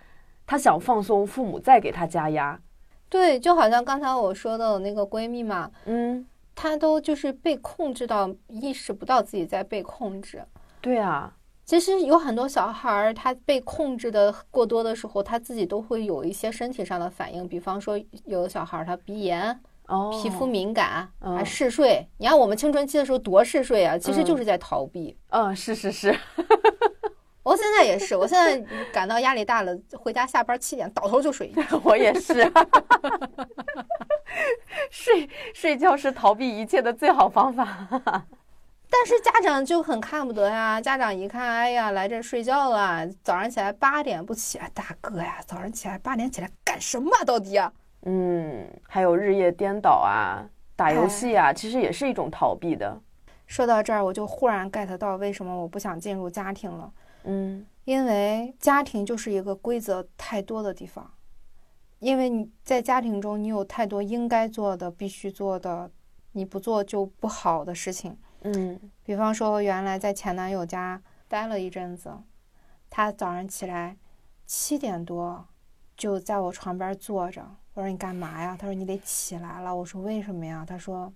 [0.46, 2.56] 他想放松，父母再给他加压。
[3.08, 6.24] 对，就好像刚才我说的那个闺蜜嘛，嗯，
[6.54, 10.40] 她都就是被控制到意识不到自己在被控制。
[10.80, 11.34] 对啊，
[11.64, 19.58] 其实有很多小孩儿，他被控制的过多的时候，他自己都会有一些身体上的反应，比方说有的小孩儿他鼻炎、哦，
[20.12, 22.06] 皮肤敏感，嗯还嗜睡。
[22.18, 25.16] 你看我们青春期的时候多嗜睡啊，其实就是在逃避。
[25.30, 26.16] 嗯，是是是，
[27.42, 28.58] 我现在也是，我现在
[28.92, 31.52] 感到压力大了，回家下班七点倒头就睡。
[31.84, 32.50] 我也是，
[34.90, 37.88] 睡睡觉是逃避一切的最好方法。
[38.94, 47.72] 但是家长就很看不得呀，家长一看，哎呀，来这睡觉了，早上起来八点不起来，大哥呀，早上起来八点起来干什么啊到底啊？
[48.02, 50.44] 嗯，还有日夜颠倒啊，
[50.74, 53.00] 打游戏啊，其实也是一种逃避的。
[53.46, 56.92] 说到这儿，我就忽然 get 到为什么我不想进入家庭了。
[57.24, 61.12] 嗯因为家庭就是一个规则太多的地方，
[61.98, 65.90] 因为你在家庭中，你有太多应该做的、必须做的，
[66.32, 68.16] 你不做就不好的事情。
[68.42, 72.10] 嗯比方说，我原来在前男友家待了一阵子，
[72.88, 73.96] 他早上起来
[74.46, 75.46] 七点多
[75.96, 77.44] 就在我床边坐着，
[77.74, 78.56] 我说你干嘛呀？
[78.58, 79.74] 他说你得起来了。
[79.74, 80.64] 我说为什么呀？
[80.66, 81.12] 他说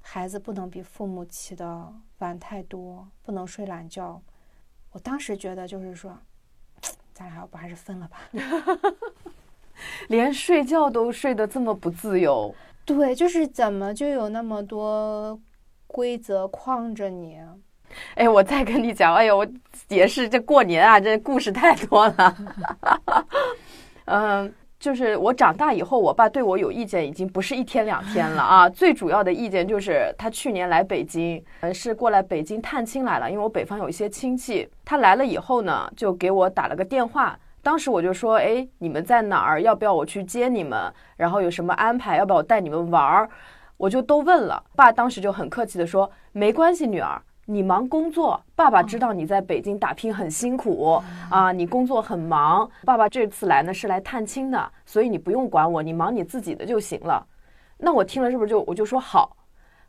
[0.00, 4.20] 孩子不能比父母起的晚太多，不能睡懒觉。
[4.92, 6.16] 我当时觉得就是说，
[7.12, 8.18] 咱俩要不还是分了吧？
[10.08, 12.54] 连睡觉都睡得这么不自由。
[12.84, 15.40] 对，就是怎么就有那么多
[15.86, 17.40] 规则框着你？
[18.14, 19.46] 哎，我再跟你讲，哎呦，我
[19.88, 22.36] 也是这过年啊，这故事太多了。
[24.06, 28.68] 嗯，就是我长大以后，我爸对我有意见，已经不是一天两天了啊。
[28.80, 34.68] 最主要的意见就是他去年来北京，嗯，是过来北京探亲来了，因为我北方有一些亲戚。
[34.84, 37.38] 他来了以后呢，就给我打了个电话。
[37.62, 39.62] 当时我就说，哎，你们在哪儿？
[39.62, 40.92] 要不要我去接你们？
[41.16, 42.16] 然后有什么安排？
[42.16, 43.30] 要不要我带你们玩儿？
[43.76, 44.60] 我就都问了。
[44.74, 47.22] 爸当时就很客气的说，没关系，女儿。
[47.46, 52.70] 你忙工作，爸爸知道你在北京打拼很辛苦啊，你工作很忙。
[52.84, 57.26] 爸爸这次来呢是来探亲的，所以你不用管我，你忙你自己的就行了。
[57.78, 59.36] 那我听了是不是就我就说好，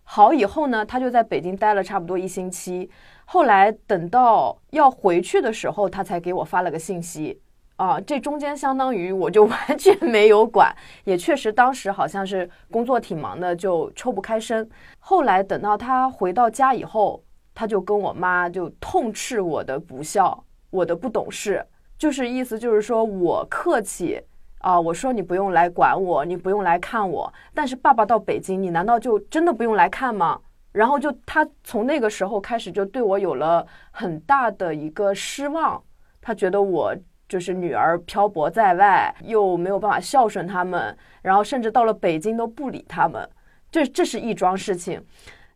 [0.03, 2.89] 好以后呢，他就在北京待了差不多一星期。
[3.25, 7.39] 后来等到要回去的时候，他才给我发了个信息
[7.75, 14.67] 啊，这中间相当于我就完全没有管，也确实当时好像是工作挺忙的，就抽不开身。
[14.97, 17.23] 后来等到他回到家以后。
[17.53, 21.65] 他就跟我妈就痛斥我的不孝，我的不懂事，
[21.97, 24.21] 就是意思就是说我客气
[24.59, 30.39] 啊，我说你不用来管我，你不用来看我，但是爸爸到北京，你难道就真的不用来看吗？
[30.71, 35.81] 然后就他从那个时候开始就对我有了很大的一个失望，
[36.19, 36.95] 他觉得我
[37.29, 43.29] 就是女儿漂泊在外，又没有办法孝顺他们，然后甚至到了北京都不理他们，
[43.69, 45.03] 这这是一桩事情。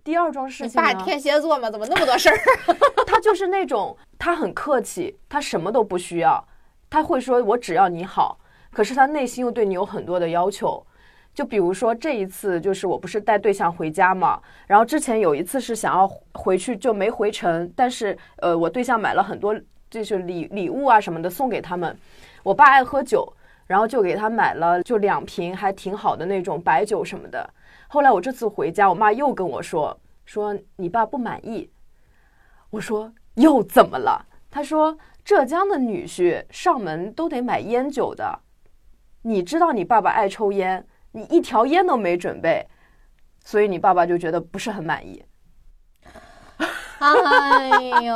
[0.07, 2.37] 第二桩事情你爸，天蝎座嘛，怎么那么多事儿？
[3.05, 6.41] 他就是那种他很客气，他什么都不需要，
[6.89, 8.39] 他会说我只要你好，
[8.71, 10.81] 可是他内心又对你有很多的要求。
[11.35, 19.53] 就比如说这一次，就是我不是带对象回家嘛，然后之前有一次是想要回去就没回成，但是呃我对象买了很多
[19.89, 21.93] 就是礼礼物啊什么的送给他们，
[22.43, 23.27] 我爸爱喝酒，
[23.65, 27.49] 然后就给他买了就两瓶还挺好的那种白酒什么的。
[27.87, 31.71] 后来我这次回家，我妈又跟我说说你爸不满意，
[32.69, 34.25] 我说又怎么了？
[34.49, 38.39] 她说浙江的女婿上门都得买烟酒的，
[39.21, 42.67] 你知道你爸爸爱抽烟，你一条烟都没准备，
[43.43, 45.23] 所以你爸爸就觉得不是很满意。
[46.99, 48.15] 哎呦，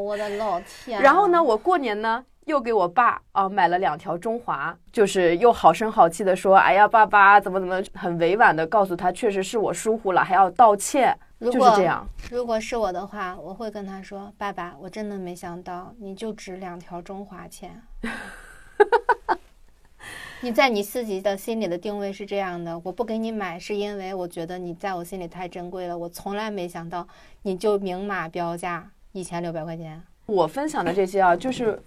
[0.00, 1.02] 我的老天！
[1.02, 1.42] 然后呢，？
[1.42, 12.06] 我过年呢又给我爸啊买了两条中华，就是又好声好气的说，哎呀，爸爸怎么怎么，很委婉的告诉他，确实是我疏忽了，还要道歉，就是如果这样。
[12.30, 17.82] 如果是我的话，我会跟他说：“爸爸，我真的没想到你就值两条中华钱。
[20.42, 25.96] 你在你自己的心里的定位是这样的，我不给你买是因为我觉得你在我心里太珍贵了。
[25.96, 27.06] 我从来没想到
[27.42, 30.02] 你就明码标价一千六百块钱。
[30.24, 31.82] 我分享的这些啊，就是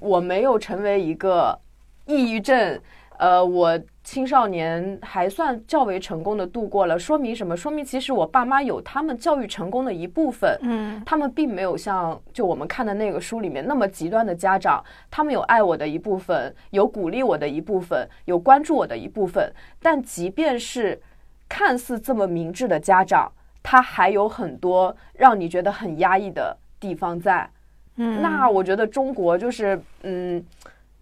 [0.00, 1.58] 我没有成为一个
[2.06, 2.80] 抑郁症，
[3.18, 7.56] 呃，我青少年还算较为成功的度过了，说明什么？
[7.56, 19.52] 说明其实我爸妈有他们教育成功的一部分，嗯他们并没有像就我们看的那个书里面那么极端的家长，他们有爱我的一部分，有鼓励我的一部分，有关注我的一部分。
[19.82, 21.00] 但即便是
[21.48, 23.32] 看似这么明智的家长，
[23.62, 27.50] 他还有很多让你觉得很压抑的地方在。
[27.96, 30.44] 嗯那我觉得中国就是，嗯，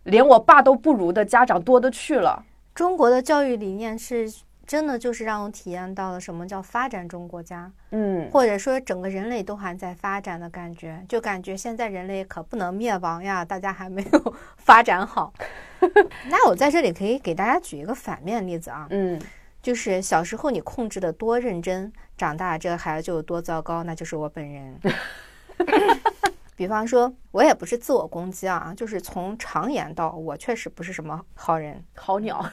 [0.05, 2.45] 连我爸都不如的家长多得去了。
[2.75, 4.33] 中国的教育理念是
[4.67, 7.71] 真的就是让我体验到了什么叫发展中国家。
[7.91, 15.33] 嗯，或者说整个人类都还在发展的感觉，就感觉现在人类可不能灭亡呀，大家还没有 发展好。
[16.31, 19.21] 那我在这里可以给大家举一个反面例子啊，嗯
[19.63, 24.79] 就是小时候你控制的多认真，长大这个孩子就有多糟糕，那就是我本人。
[26.57, 31.83] 比方说，我也不是自我攻击啊，就是从常言道，我确实不是什么好人。
[31.95, 32.45] 好鸟。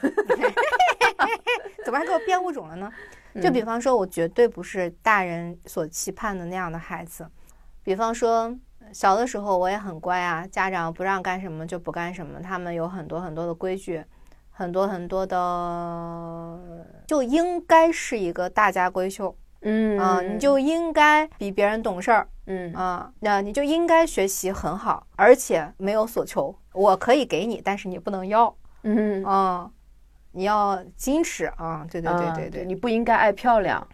[1.84, 2.90] 怎么还给我变物种了呢？
[3.40, 7.26] 就比方说，我绝对不是大人所期盼的那样的孩子。
[7.82, 8.56] 比方说，
[8.92, 14.04] 小的时候我也很乖啊，家长不让干什么就不干什么，他们有很多很多的规矩，
[14.50, 29.70] 很多很多的，就应该是一个大家闺秀嗯啊、你就应该比别人懂事儿嗯啊，那、你就应该学习很好，而且没有所求，我可以给你，但是你不能要嗯，啊。
[30.34, 31.86] 你要矜持啊！
[31.90, 33.86] 对对对啊对对，你不应该爱漂亮。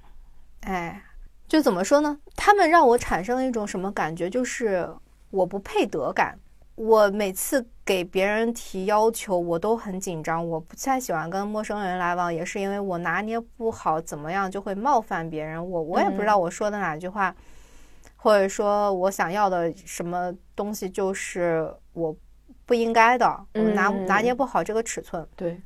[0.61, 1.03] 哎，
[1.49, 2.17] 就怎么说呢？
[2.37, 4.31] 他们让我产生了一种什么感觉？
[4.31, 4.89] 就是
[5.31, 6.39] 我不配得感。
[6.77, 10.47] 我每次给别人提要求，我都很紧张。
[10.47, 15.57] 我不太喜欢跟陌生人来往，也是因为我拿捏不好怎么样就会冒犯别人。
[15.71, 17.35] 我我也不知道我说的哪句话，
[18.15, 22.15] 或者说我想要的什么东西就是我
[22.67, 25.27] 不应该的，我拿嗯拿捏不好这个尺寸。
[25.35, 25.59] 对，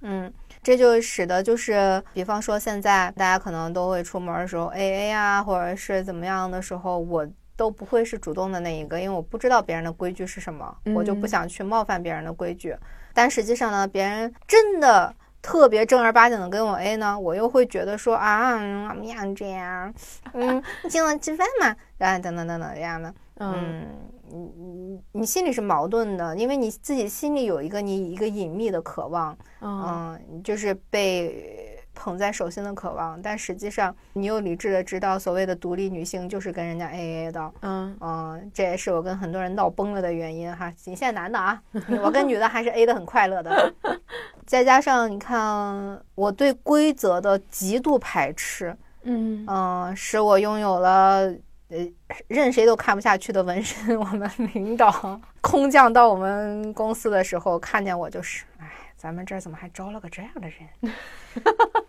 [0.00, 7.24] 嗯，这就使得就是，比方说现在大家可能都会出门的时候 A A 啊，或者是怎么样的时候，我
[7.56, 11.28] 都不会是主动的那一个，因为我不知道别人的规矩是什么，我就不嗯。
[11.28, 12.76] 想去冒犯别人的规矩。
[13.12, 19.94] 但实际上呢，别人真的特别正儿八经的跟我 A 呢，我又会觉得说啊，嗯我们要这样，
[20.32, 23.54] 嗯，请我吃饭嘛，然后等等等等这样的，嗯。
[23.54, 23.86] 嗯，
[24.30, 30.18] 你你你心里是矛盾的，因为你自己心里有一个你一个隐秘的渴望，嗯。
[30.28, 31.63] 嗯，就是被
[31.94, 41.62] 捧在手心的渴望，但实际上你又理智的知道，所谓的独立女性就是跟人家 AA 的，嗯嗯，这也是我跟很多人闹崩了的原因哈，仅限男的啊，
[42.02, 43.74] 我跟女的还是 A 的很快乐的，
[44.44, 51.32] 再加上你看我对规则的极度排斥，嗯嗯，使我拥有了
[51.68, 51.88] 呃
[52.28, 53.98] 任谁都看不下去的纹身。
[53.98, 60.94] 我们领导空降到我们公司的时候，看见我就是，哎，咱们这儿怎么还招了个这样的人？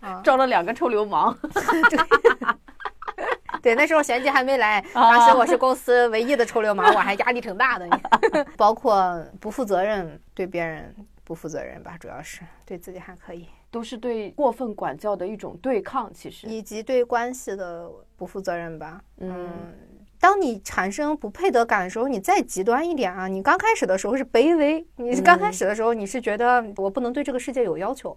[0.06, 1.38] 啊，招了两个臭流氓。
[3.62, 7.89] 对，那时候玄机还没来，当时我是公司唯一的臭流氓，我还压力挺大的。
[8.56, 13.47] 包括不负责任，对别人不负责任吧，主要是对自己还可以。
[13.72, 16.14] 都是对过分管教的一种对抗。
[16.14, 19.01] 其实，以及对关系的不负责任吧。
[19.18, 19.49] 嗯，
[20.20, 28.16] 当你产生不配得感的时候，你再极端一点啊，你刚开始的时候是卑微，你刚开始的时候你是觉得我不能对这个世界有要求。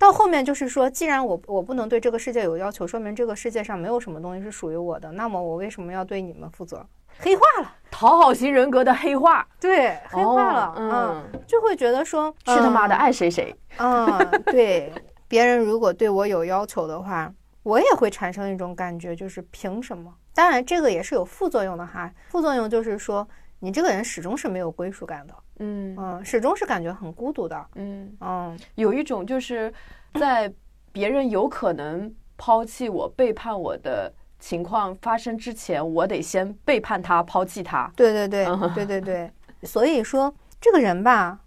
[0.00, 6.86] 到后面就是说，既然我我不能对这个世界有要求，说明这个世界上没有什么东西是属于我的，那么我为什么要对你们负责？
[7.18, 14.90] 黑化了，讨好型人格的黑化，对，黑化了，嗯，就会觉得说，去他妈的爱谁谁，嗯，对，
[15.28, 17.30] 别人如果对我有要求的话，
[17.62, 20.14] 我也会产生一种感觉，就是凭什么？
[20.34, 23.28] 当然，这个也是有副作用的哈，副作用就是说，
[23.58, 25.34] 你这个人始终是没有归属感的。
[25.60, 27.66] 嗯嗯，始终是感觉很孤独的。
[27.76, 29.72] 嗯嗯，有一种就是
[30.14, 30.52] 在
[30.92, 37.90] 别人有可能抛弃我、背叛我的情况发生之前，我得先背叛他、抛弃他。
[37.94, 39.30] 对对对 对对对，
[39.62, 41.38] 所以说这个人吧，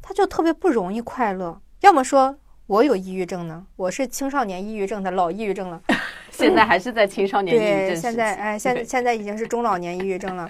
[0.00, 1.60] 他就特别不容易快乐。
[1.80, 5.82] 要么说我有抑郁症呢，我是青少年抑郁症的老抑郁症了，
[6.30, 7.88] 现在还是在青少年抑郁症。
[7.88, 10.48] 对，现在哎，现现在已经是中老年抑郁症了。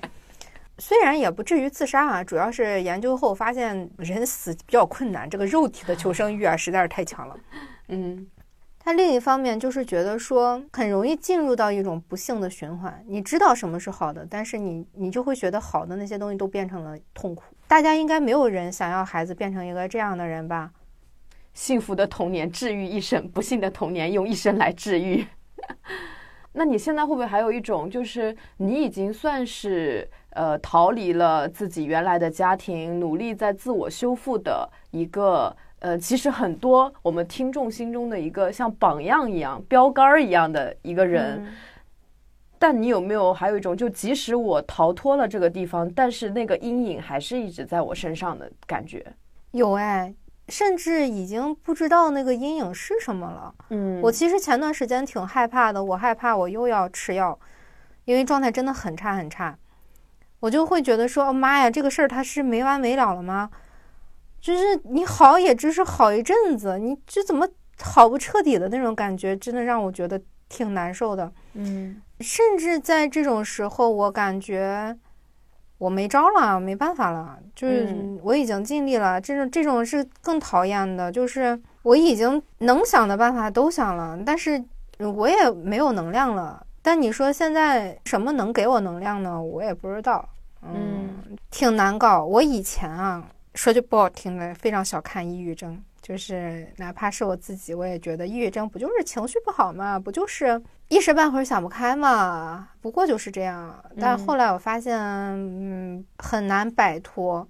[0.85, 7.37] 虽然也不至于自杀啊，主要是研究后发现人死比较困难，这个肉体的求生欲啊实在是太强了。
[7.87, 8.26] 嗯，
[8.80, 13.01] 他另一方面就是觉得说很容易进入到一种不幸的循环。
[13.07, 17.45] 你知道什么是好的，但是你你就会觉得好的那些东西都变成了痛苦。
[17.68, 20.72] 大家应该没有人想要孩子变成一个这样的人吧？
[21.55, 25.24] 幸福的童年治愈一生，不幸的童年用一生来治愈。
[26.53, 41.46] 那你现在会不会还有一种，就是你已经算是呃逃离了自己原来的家庭，努力在自我修复的一个呃，其实很多我们听众心中的一个像榜样一样、标杆儿一样的一个人。
[42.59, 49.05] 但你有没有还有一种，就即使我逃脱了这个地方，但是那个阴影还是一直在我身上的感觉？
[49.50, 50.14] 有哎。
[50.53, 53.55] 甚至已经不知道那个阴影是什么了。
[53.70, 57.40] 嗯，我其实前段时间挺害怕的，我害怕我又要吃药，
[58.05, 59.57] 因为状态真的很差很差。
[60.40, 63.48] 我就会觉得说，妈呀，这个事儿它是没完没了了吗？
[64.42, 67.48] 就是你好也只是好一阵子，你这怎么
[67.80, 71.32] 好不彻底的那种感觉，真的让我觉得挺难受的。
[71.55, 74.94] 嗯，甚至在这种时候，我感觉。
[75.83, 79.20] 我没招了，没办法了，就是我已经尽力了。
[79.20, 84.62] 这种这种是更讨厌的，就是我已经能想的办法都想了，但是
[85.01, 86.64] 我也没有能量了。
[86.83, 89.43] 但你说现在什么能给我能量呢？
[89.43, 90.24] 我也不知道，
[90.62, 91.09] 嗯，
[91.51, 92.24] 挺难搞。
[92.24, 95.82] 我以前啊，说句不好听的，非常小看抑郁症。
[96.00, 103.72] 就是哪怕是我自己，我也觉得抑郁症不就是情绪不好嘛，不就是一时半会儿想不开嘛，不过就是这样。
[104.00, 107.46] 但后来我发现，嗯，很难摆脱。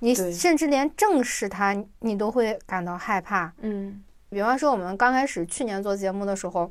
[0.00, 3.50] 你甚至连正视它，你都会感到害怕。
[3.62, 6.70] 嗯，比方说我们刚开始去年做节目的时候，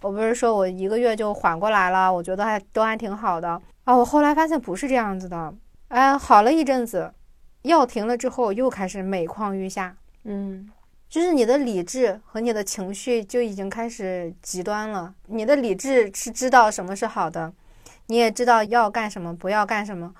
[0.00, 3.94] 我不是说我一个月就缓过来了，我觉得还都还挺好的啊。
[3.94, 5.52] 我后来发现不是这样子的，
[5.88, 7.12] 哎，好了一阵子，
[7.62, 9.96] 药停了之后，又开始每况愈下。
[10.24, 10.70] 嗯，
[11.08, 15.14] 就是你的理智和你的情绪就已经开始极端了。
[15.26, 17.52] 你的理智是知道什么是好的，
[18.06, 20.14] 你也知道要干什么，不要干什么，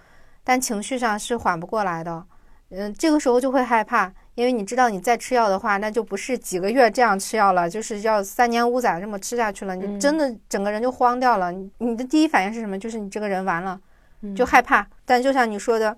[0.45, 2.25] 但情绪上是缓不过来的。
[2.71, 9.77] 嗯，这个时候就会害怕，因为你知道你再吃药的话，那就不是几个月这样吃药了，就是要三年五载这么吃下去了。
[9.77, 11.53] 你真的整个人就慌掉了。
[11.53, 12.79] 你的第一反应是什么？
[12.79, 13.81] 就是你这个人完了，
[14.35, 14.87] 就害怕。
[15.05, 15.97] 但就像你说的。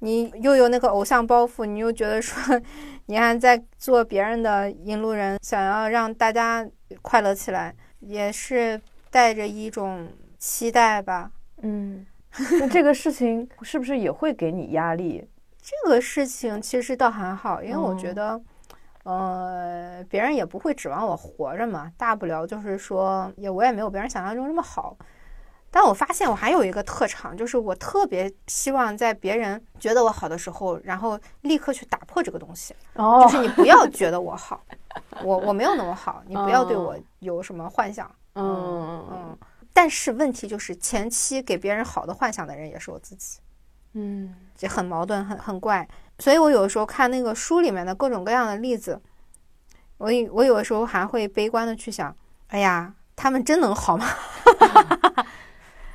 [0.00, 2.60] 你又有那个偶像包袱，你又觉得说，
[3.06, 6.68] 你还在做别人的引路人，想要让大家
[7.02, 8.80] 快乐起来，也是
[9.10, 11.30] 带着一种期待吧。
[11.62, 12.06] 嗯，
[12.60, 15.28] 那这个事情是不是也会给你压力？
[15.60, 18.40] 这个事情其实倒还好，因为我觉得，
[19.02, 24.96] 呃，别人也不会指望我活着嘛，大不了就是说，也我也没有别人想象中那么好。
[25.70, 32.74] 但我发现我还有一个特长，就是我特别希望在别人觉得我好的时候，然后立刻去打破这个东西。
[32.94, 34.62] 哦，就是你不要觉得我好，
[35.22, 38.10] 我我没有那么好，你不要对我有什么幻想。
[38.34, 39.38] 嗯嗯嗯。
[39.74, 43.38] 但是问题就是，前期给别人好的幻想的人也是我自己。
[43.92, 45.86] 嗯，这很矛盾，很很怪。
[46.18, 49.00] 所以我有的时候看那个书里面的各种各样的例子，
[49.98, 52.16] 我我有的时候还会悲观的去想：
[52.48, 54.06] 哎呀，他们真能好吗？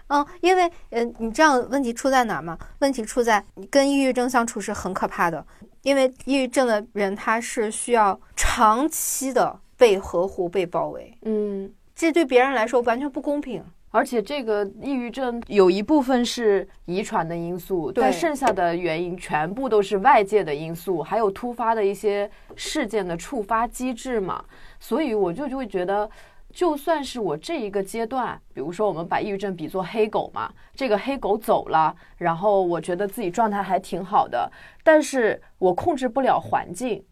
[0.07, 2.57] 嗯，因为，呃，你这样问题出在哪吗？
[2.79, 5.45] 问题出在你跟抑郁症相处是很可怕的，
[5.81, 24.43] 因为抑郁症的人他是需要长期的被呵护、被包围，嗯，这对别人来说完全不公平，而且这个抑郁症有一部分是遗传的因素，对但剩下的原因全部都是外界的因素，还有突发的一些事件的触发机制嘛。
[24.79, 26.09] 所以我就就会觉得，
[26.53, 34.49] 就算是我这一个阶段，比如说我们把抑郁症比作黑狗嘛，这个黑狗走了，然后我觉得自己状态还挺好的，
[34.83, 37.03] 但是我控制不了环境，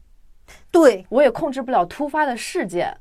[0.72, 2.96] 对，我也控制不了突发的事件。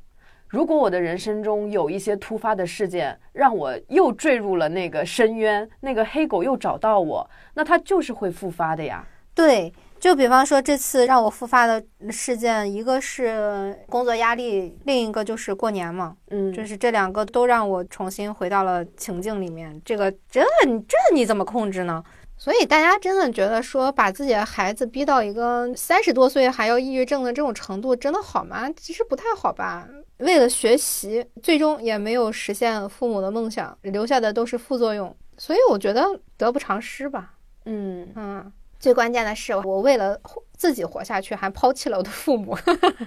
[0.47, 9.07] 如果我的人生中有一些突发的事件，让我又坠入了那个深渊，那个黑狗又找到我，那它就是会复发的呀。
[9.33, 9.71] 对，
[10.01, 19.79] 就比方说这次让我复发的事件，一个是工作压力，另一个就是过年嘛，嗯就是这两个都让我重新回到了情境里面。
[19.85, 22.03] 这个这你这你怎么控制呢？
[22.35, 28.67] 所以大家真的觉得说把自己的孩子逼到一个三十多岁还要抑郁症的这种程度，真的好吗？
[28.75, 29.87] 其实不太好吧。
[30.17, 35.15] 为了学习，最终也没有实现父母的梦想，留下的都是副作用。
[35.37, 36.03] 所以我觉得
[36.35, 37.33] 得不偿失吧。
[37.65, 40.19] 嗯，嗯，最关键的是，我为了
[40.57, 42.57] 自己活下去，还抛弃了我的父母。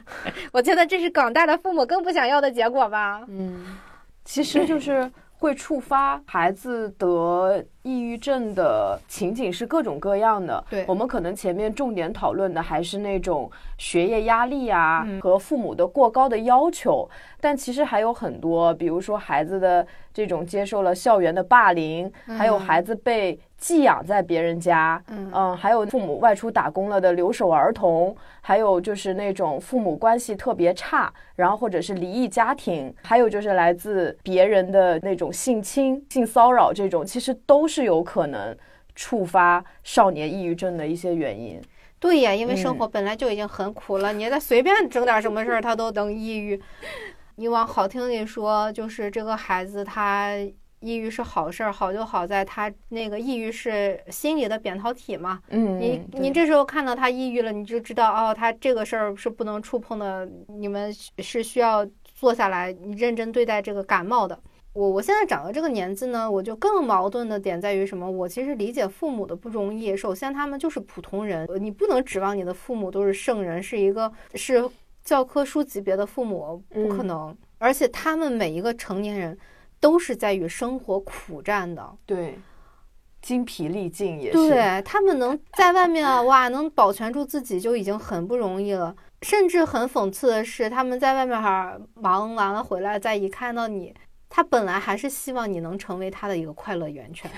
[0.53, 3.25] 我觉得这是广大的父母更不想要的结果吧。
[3.27, 3.77] 嗯，
[4.25, 10.65] 其实就是会触发孩子得抑郁症的情景是各种各样的。
[10.71, 17.11] 对我们可能前面重点讨论的还是那种学业压力啊、嗯和父母的过高的要求，
[17.41, 38.55] 但其实还有很多，比如说孩子的这种接受了校园的霸凌，还有嗯孩子被寄养在别人家，嗯嗯，还有父母外出打工了的留守儿童，还有就是那种父母关系特别差，然后或者是离异家庭，还有就是来自别人的那种性侵、性骚扰这种，其实都是有可能
[38.95, 41.59] 触发少年抑郁症的一些原因。
[41.99, 46.61] 对呀，因为生嗯活本来就已经很苦了，你再随便整点什么事儿，他都能抑郁。
[47.37, 50.37] 你往好听里说，就是这个孩子他
[50.85, 55.41] 抑郁是好事儿，好就好在他那个抑郁是心理的扁桃体嘛。
[55.49, 64.39] 嗯，你你这时候看到他抑郁了，你就知道哦，他这个事儿是不能触碰的，你们是需要坐下来，你认真对待这个感冒的。
[64.75, 68.11] 我我现在长到这个年纪呢，我就更矛盾的点在于什么？
[68.11, 69.97] 我其实理解父母的不容易。
[69.97, 74.69] 首先，他们就是普通人，呃你不能指望你的父母都是圣人，是一个是
[75.05, 77.37] 教科书级别的父母，不可嗯能。
[77.59, 79.39] 而且，他们每一个成年人
[79.85, 81.95] 都是在与生活苦战的。
[82.07, 82.39] 对，
[83.21, 84.49] 精疲力尽也是。
[84.49, 88.97] 对他们能在外面啊，哇，能保全住自己就已经很不容易了。
[89.21, 93.95] 甚至很讽刺的是，他们在外面哈忙完了回来，再一看到你，
[94.31, 97.31] 他本来还是希望你能成为他的一个快乐源泉。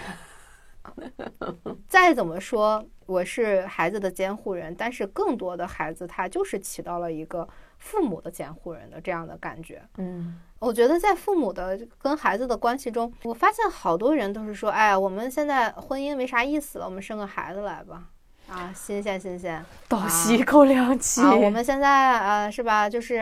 [1.89, 9.83] 再怎么说，我是孩子的监护人，但是更多的孩子他就是起到了一个父母的监护人的这样的感觉。
[9.99, 18.05] 嗯我觉得在父母的跟孩子的关系中，我发现好多人都是说，哎，我们现在婚姻没啥意思了，我们生个孩子来吧，
[18.49, 21.21] 啊，新鲜新鲜倒吸一口凉气。
[21.21, 23.21] 啊，我们现在呃是吧，就是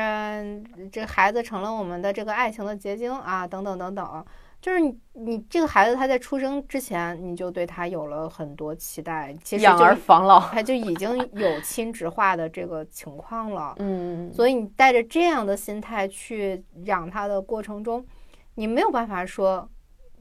[0.92, 4.24] 这孩子成了我们的这个爱情的结晶啊，等等等等。
[4.64, 10.40] 就是你，你这个孩子他在出生之前，你就对他有了很多期待，其实养儿防老。
[10.40, 13.74] 他就已经有亲职化的这个情况了。
[13.78, 18.02] 嗯，所以你带着这样的心态去养他的过程中，
[18.54, 19.68] 你没有办法说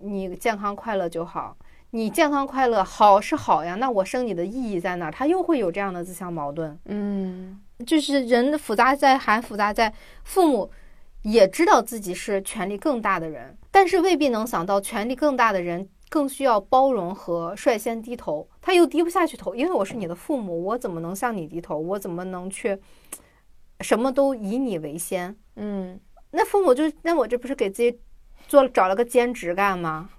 [0.01, 1.55] 你健康快乐就好。
[1.91, 5.11] 你健康快乐好是好呀，那我生你的意义在哪儿？
[5.11, 6.77] 他又会有这样的自相矛盾。
[6.87, 9.93] 嗯就是人的复杂在还复杂在
[10.25, 10.69] 父母
[11.24, 21.78] 也知道自己是权力更大的人，但是未必能想到权力更大的人更需要包容和率先低头，他又低不下去头，因为我是你的父母，我怎么能向你低头？
[21.78, 22.78] 我怎么能去
[23.82, 25.36] 什么都以你为先？
[25.55, 25.99] 嗯，
[26.32, 27.99] 那父母就那我这不是给自己
[28.47, 30.09] 做找了个兼职干吗？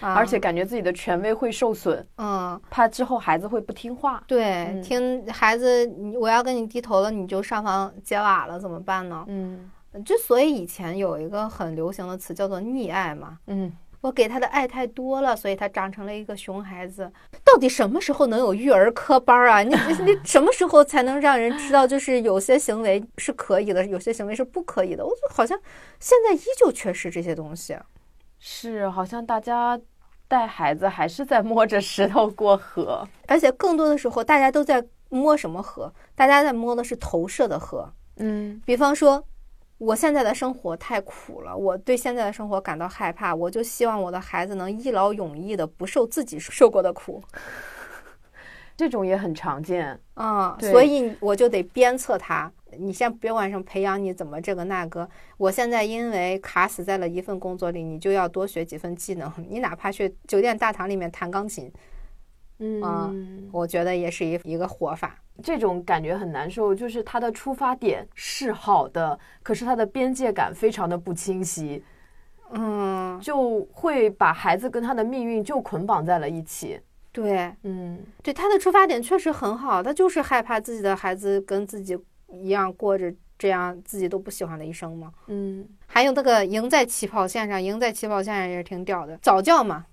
[0.00, 4.24] 啊， 而且感觉自己的权威会受损，嗯，怕之后孩子会不听话。
[4.26, 9.24] 对，嗯听孩子，你我要跟你低头了，你就上房揭瓦了，怎么办呢？
[9.28, 9.70] 嗯
[10.04, 17.10] 之所以以前有一个很流行的词叫做溺爱嘛，嗯，我给他的爱太多了，所以他长成了一个熊孩子。
[17.44, 19.62] 到底什么时候能有育儿科班儿啊？
[19.62, 25.04] 你你你什么时候才能让人知道，就是有些行为是可以的，有些行为是不可以的？
[25.04, 25.58] 我就好像
[26.00, 27.76] 现在依旧缺失这些东西。
[28.38, 29.78] 是，好像大家
[30.26, 33.06] 带孩子还是在摸着石头过河。
[33.28, 35.92] 而且更多的时候，大家都在摸什么河？
[36.14, 37.88] 大家在摸的是投射的河。
[38.16, 39.22] 嗯比方说，
[39.82, 47.20] 我现在的生活太苦了，我对现在的生活感到害怕，我就希望我的孩子能一劳永逸的不受自己受过的苦。
[48.76, 49.98] 这种也很常见。
[50.14, 59.30] 啊、对所以我就得鞭策他，你先别管什么培养你怎么这个那个，我现在因为卡死在了一份工作里，你就要多学几份技能。
[59.48, 61.70] 你哪怕去酒店大堂里面弹钢琴，
[62.58, 65.18] 嗯，我觉得也是一一个活法。
[65.42, 71.82] 这种感觉很难受，就是他的出发点是好的，可是他的边界感非常的不清晰，
[72.50, 76.80] 嗯，就会把孩子跟他的命运就捆绑在了一起。
[77.12, 81.98] 对，嗯，对，他的出发点确实很好，他就是害怕自己的孩子跟自己
[82.30, 85.12] 一样过着这样自己都不喜欢的一生嘛。
[85.26, 89.18] 嗯，还有那个赢在起跑线上，赢在起跑线上也是挺屌的。
[89.20, 89.84] 早教嘛，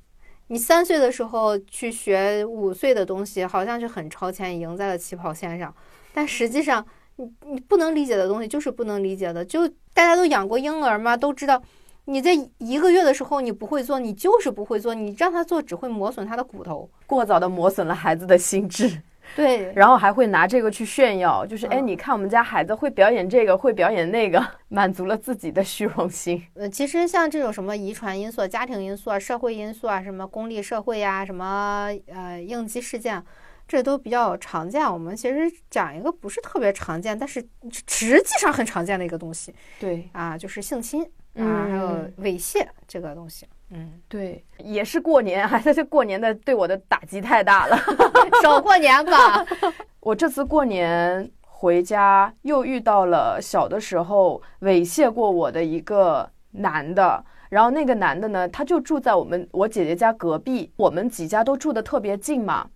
[0.51, 5.73] 你三岁的时候去学五岁的东西，好像是很超前，赢在了起跑线上，
[6.11, 6.83] 但实际上
[7.17, 9.45] 你你不能理解的东西就是不能理解的。
[9.45, 11.61] 就大家都养过婴儿嘛，都知道。
[12.05, 19.03] 你在一个月的时候你不会做，你就是不会做，你让他做只会磨损他的骨头，过早的磨损了孩子的心智。
[19.35, 26.43] 对，然后还会拿这个去炫耀，就是哎，你看我们家孩子会表演这个，会表演那个， 满足了自己的虚荣心。
[26.55, 33.23] 呃，其实像这种什么遗传因素、家庭因素啊、社会因素啊、什么功利社会呀、什么呃应激事件，
[33.67, 34.85] 这都比较常见。
[34.91, 37.39] 我们其实讲一个不是特别常见，但是
[37.87, 39.53] 实际上很常见的一个东西。
[39.79, 41.09] 对啊，就是性侵。
[41.35, 41.89] 啊，还有
[42.23, 47.77] 猥亵这个东西，嗯，对，也是过年，还是过年的对我的打击太大了，
[48.41, 49.45] 少过年吧。
[50.01, 62.69] 我这次过年回家又遇到了小的时候猥亵过我的一个男的，然后那个男的呢，他就住在我们我姐姐家隔壁，我们几家都住的特别近嘛。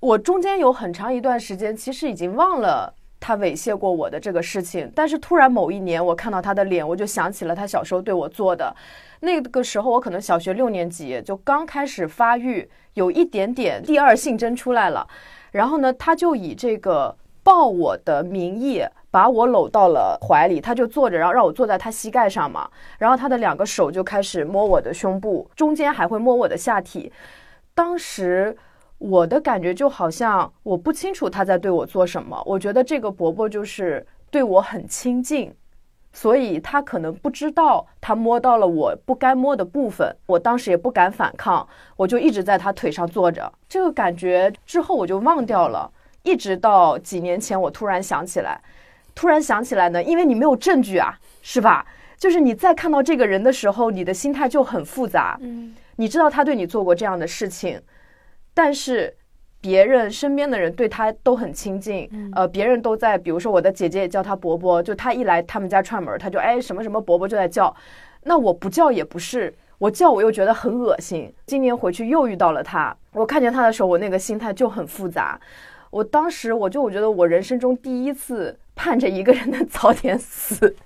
[0.00, 2.94] 我中间有很长一段时间，其实已经忘了。
[3.20, 8.74] 他猥亵过我的这个事情，但是突然某一年我看到他的脸，我就想起了他小时候对我做的。
[9.20, 15.06] 那个时候我可能小学六年级，就刚开始发育，有一点点第二性征出来了。
[15.52, 22.66] 然后呢，他就以这个抱我的名义把我搂到了怀里，他就坐着，然后让我坐在他膝盖上嘛。
[22.98, 27.12] 然后他的两个手就开始摸我的胸部，中间还会摸我的下体。
[27.74, 28.56] 当时。
[29.00, 35.50] 我的感觉就好像我不清楚他在对我做什么，我觉得这个伯伯就是对我很亲近，
[36.12, 40.14] 所以他可能不知道他摸到了我不该摸的部分。
[40.26, 43.50] 我当时也不敢反抗，我就一直在他腿上坐着。
[43.66, 45.90] 这个感觉之后我就忘掉了，
[46.22, 48.60] 一直到几年前我突然想起来，
[49.14, 51.86] 突然想起来呢，因为你没有证据啊，是吧？
[52.18, 55.38] 就是你在看到这个人的时候，你的心态就很复杂。
[55.40, 57.80] 嗯，你知道他对你做过这样的事情。
[58.62, 59.16] 但是，
[59.58, 67.74] 别人身边的人对他都很亲近，呃，别人都在，比如说我的姐姐也叫他伯伯，就他一来他们家串门，他就哎什么什么伯伯就在叫，
[68.22, 71.32] 那我不叫也不是，我叫我又觉得很恶心。
[71.46, 75.40] 今年回去又遇到了他，我看见他的时候，我那个心态就很复杂。
[75.88, 80.76] 我当时我就我觉得我人生中第一次盼着一个人能早点死，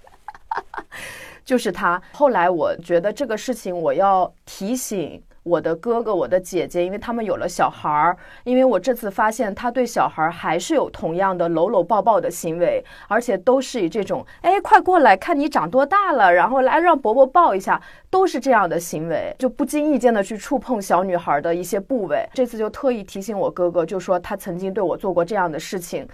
[1.44, 2.00] 就是他。
[2.12, 5.20] 后来我觉得这个事情我要提醒。
[5.44, 17.78] 我的哥哥，我的姐姐，因为他们有了小孩儿，因为我这次发现他对小孩儿还是有同样的搂搂抱抱的行为，而且都是以这种“哎，快过来看你长多大了”，然后来让伯伯抱一下，
[18.08, 22.26] 都是这样的行为，就不经意间的去触碰小女孩的一些部位。
[22.32, 26.08] 这次就特意提醒我哥哥，就说他曾经对我做过这样的事情，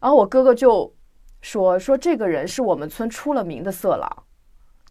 [0.00, 0.92] 然后我哥哥就
[1.42, 4.10] 说说这个人是我们村出了名的色狼，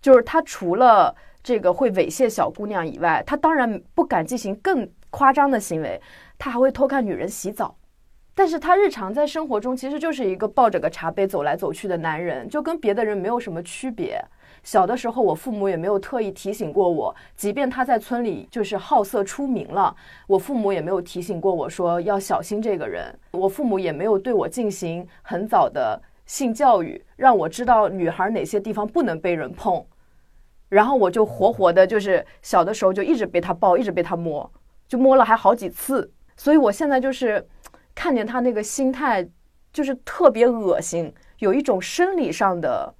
[0.02, 1.14] 就是他除了。
[1.44, 6.02] 这个会猥亵小姑娘以外，他当然不敢进行更夸张的行为，
[6.38, 7.76] 他还会偷看女人洗澡。
[8.36, 14.20] 但是他日常在生活中其实就是一个抱着个茶杯走来走去的男人，就跟别的人没有什么区别。
[14.64, 23.14] 小的时候，我父母也没有特意提醒过我，即便他在村里就是好色出名了，我父母也没有提醒过我说要小心这个人。
[23.32, 29.86] 我父母也没有对我进行很早的性教育，让我知道女孩哪些地方不能被人碰。
[30.74, 34.52] 然后我就活活的，就是小的时候就一直被他抱，一直被他摸，
[34.88, 36.12] 就摸了还好几次。
[36.36, 37.48] 所以我现在就是
[37.94, 39.24] 看见他那个心态，
[39.72, 42.92] 就是特别恶心，有一种生理上的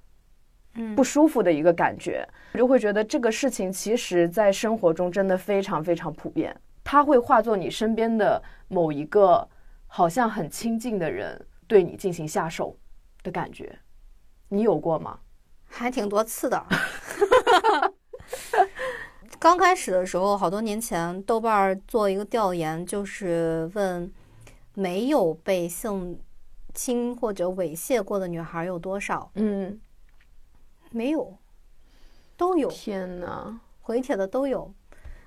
[0.94, 2.24] 不舒服的一个感觉。
[2.52, 9.48] 我就会觉得这个事情其实在生活中真的非常非常普遍，他会化作你身边的某一个
[9.88, 12.76] 好像很亲近的人对你进行下手
[13.24, 13.76] 的感觉，
[14.48, 15.18] 你有过吗？
[15.66, 16.64] 还挺多次的。
[19.38, 24.12] 刚开始的时候，好多年前，豆瓣做一个调研，就是问
[24.74, 26.18] 没有被性
[26.72, 29.30] 侵或者猥亵过的女孩有多少？
[29.34, 29.80] 嗯，
[30.90, 31.36] 没有，
[32.36, 32.68] 都有。
[32.70, 34.72] 天哪，回帖的都有。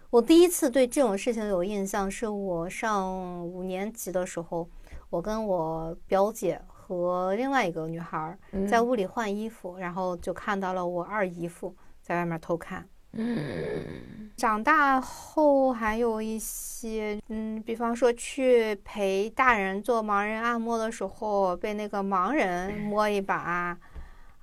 [0.09, 4.67] 我第一次对这种事情有印象，是我上五年级的时候，
[5.09, 6.61] 我跟我表姐。
[6.89, 11.75] 和另外一个女孩在屋里换衣服，然后就看到了我二姨夫
[12.07, 12.87] 在外面偷看。
[13.19, 23.77] 嗯长大后还有一些，嗯，比方说去陪大人做盲人按摩的时候，被那个盲人摸一把，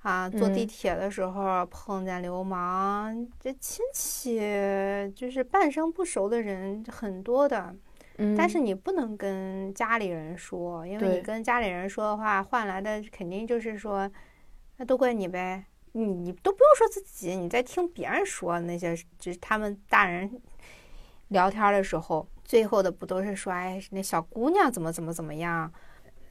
[0.01, 4.39] 啊，坐地嗯铁的时候碰见流氓，这亲戚
[5.15, 7.73] 就是半生不熟的人很多的，
[8.17, 14.11] 嗯，但是你不能跟家里人说，因为你跟家里人说的话，换来的肯定就是说，
[14.77, 15.63] 那都怪你呗。
[15.97, 20.29] 你你都不用说自己，你在听别人说那些，就是他们大人
[21.29, 25.71] 聊天的时候，最后的不都是说，哎，那小姑娘怎么怎么怎么样？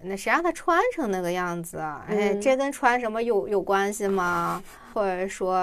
[0.02, 2.04] 那谁让她穿成那个样子啊？
[2.06, 4.62] 哎，嗯这跟穿什么有有关系吗？
[4.92, 5.58] 或者说，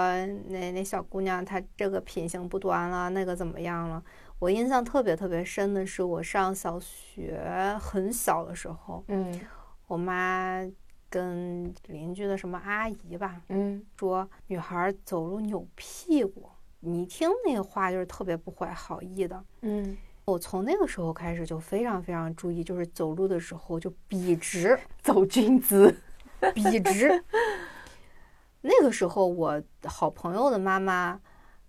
[0.48, 4.02] 那那小姑娘她这个品行不端了，那个怎么样了？
[4.40, 7.40] 我印象特别特别深的是，我上小学
[7.80, 9.40] 很小的时候，嗯
[9.86, 10.60] 我妈
[11.12, 16.48] 跟邻居的什么阿姨吧，嗯说女孩走路扭屁股，
[16.80, 19.44] 你一听那个话就是特别不怀好意的。
[19.60, 19.94] 嗯，
[20.24, 25.94] 我从那个时候开始就非常非常注意，就是走路的时候就笔直， 走军姿，
[26.54, 27.22] 笔直。
[28.62, 31.20] 那个时候，我好朋友的妈妈，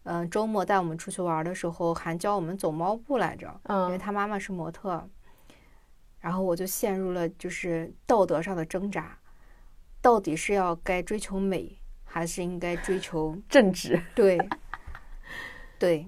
[0.03, 3.47] 嗯、周末带我们出去玩的时候，还教我们走猫步来着。
[3.67, 5.05] 因为嗯他妈妈是模特，
[6.19, 9.17] 然后我就陷入了就是道德上的挣扎，
[10.03, 14.37] 到底是要该追求美，还是应该追求 正直，对
[15.79, 16.05] 对？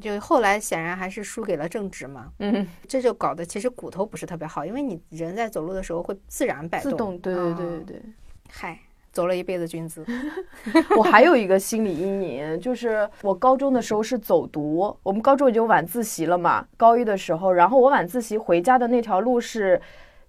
[0.00, 8.02] 就后来显然还是输给了正直嘛，嗯，这就搞得其实骨头不是特别好，因为你人在走路的时候会自然摆自动，对对对啊对对。
[8.48, 8.78] 嗨，
[9.12, 10.06] 走了一辈子军姿，
[10.96, 19.80] 我还有一个心理阴影，就是我高中的时候是走读，我们高中已经晚自习了嘛，高一的时候，然后我晚自习回家的那条路是，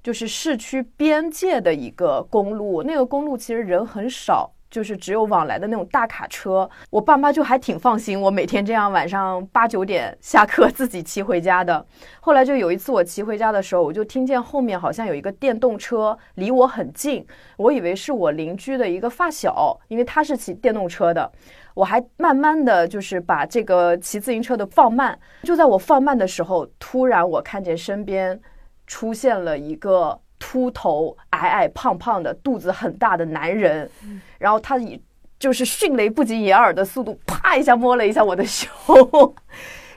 [0.04, 4.52] 就是市区边界的一个公路，那个公路其实人很少。
[4.74, 11.86] 就是只有往来的那种大卡车，我爸妈就还挺放心我每天这样晚上八九点下课 自己骑回家的。
[12.20, 17.24] 后来就有一次我骑回家的时候，我就听见后面好像有一个电动车离我很近，
[17.58, 21.32] 我以为是我邻居的一个发小，因为他是骑电动车的。
[21.76, 28.42] 我还慢慢的就是把这个骑自行车的放慢，就在我放慢的时候，突然我看见身边
[28.94, 33.90] 出现了一个秃头、矮矮胖胖的、肚子很大的男人，
[34.38, 35.02] 然后他以
[35.40, 38.70] 就是迅雷不及掩耳的速度，啪一下摸了一下我的胸，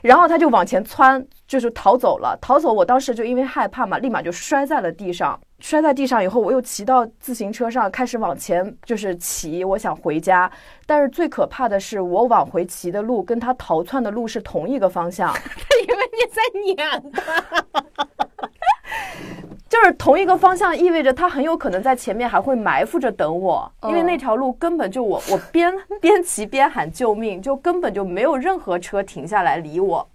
[0.01, 2.35] 然后他就往前窜，就是逃走了。
[2.41, 5.39] 逃走，我当时就因为害怕嘛，立马就摔在了地上。
[5.59, 10.51] 摔在地上以后，我又骑到自行车上，开始往前就是骑，我想回家。
[10.87, 15.41] 但是最可怕的是，我往回骑的路跟他逃窜的路是同一个方向，他
[15.83, 16.41] 以为你在
[16.75, 18.26] 撵他。
[19.69, 30.07] 就是同一个方向，意味着他很有可能在前面还会埋伏着等我，因为哦那条路根本就我我边 边骑边喊救命，就根本就没有任何车停下来理我。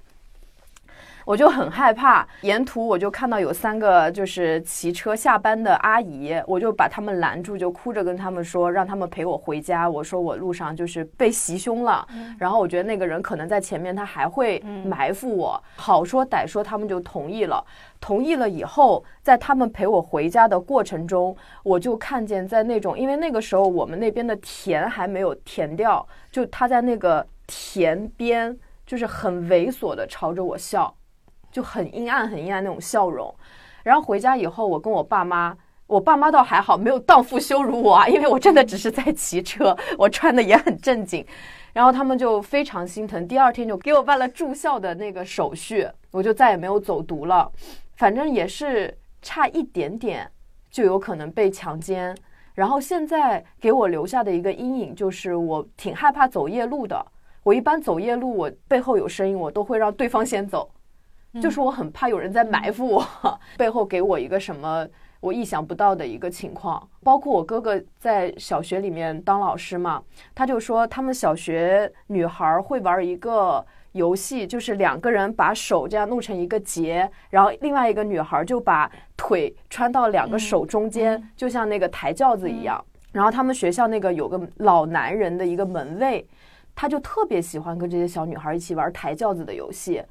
[1.25, 9.89] 我就很害怕，沿途我就看到有三个就是骑车下班的阿姨，我就把他们拦住，就哭着跟他们说，让他们陪我回家。
[9.89, 12.07] 我说我路上就是被袭胸了，
[12.39, 15.62] 然后我觉得那个人可能在前面，他还会埋伏我。
[15.77, 17.64] 好说歹说，他们就同意了。
[18.01, 30.93] 同意了以后，在他们陪我回家的过程中，我就看见在那种，因为那个时候我们那边的田还没有填掉，就他在那个田边，就是很猥琐的朝着我笑。
[31.53, 33.32] 就很阴暗、很阴暗那种笑容。
[33.84, 41.24] 然后回家以后，我跟我爸妈，我爸妈倒还好，没有荡妇羞辱我啊， 因为我真的只是在骑车，我穿的也很正经。
[41.72, 47.50] 然后他们就非常心疼，第二天就给我办了住校的那个手续，我就再也没有走读了。
[47.96, 50.30] 反正也是差一点点，
[50.70, 52.16] 就有可能被强奸。
[52.55, 57.05] 然后现在给我留下的一个阴影就是，我挺害怕走夜路的。
[57.42, 60.70] 我一般走夜路，我背后有声音，我都会让对方先走。
[61.41, 63.07] 就是我很怕有人在埋伏我，
[63.57, 64.87] 背后给我一个什么
[65.21, 66.87] 我意想不到的一个情况。
[67.03, 70.03] 包括我哥哥在小学里面当老师嘛，
[70.34, 82.84] 他就说他们小学女孩会玩一个游戏，就是两个人把手这样弄成一个结，然后另外一个女孩就把腿穿到两个手中间，就像那个抬轿子一样。
[83.13, 86.26] 然后他们学校那个有个老男人的一个门卫，
[86.75, 90.03] 他就特别喜欢跟这些小女孩一起玩抬轿子的游戏。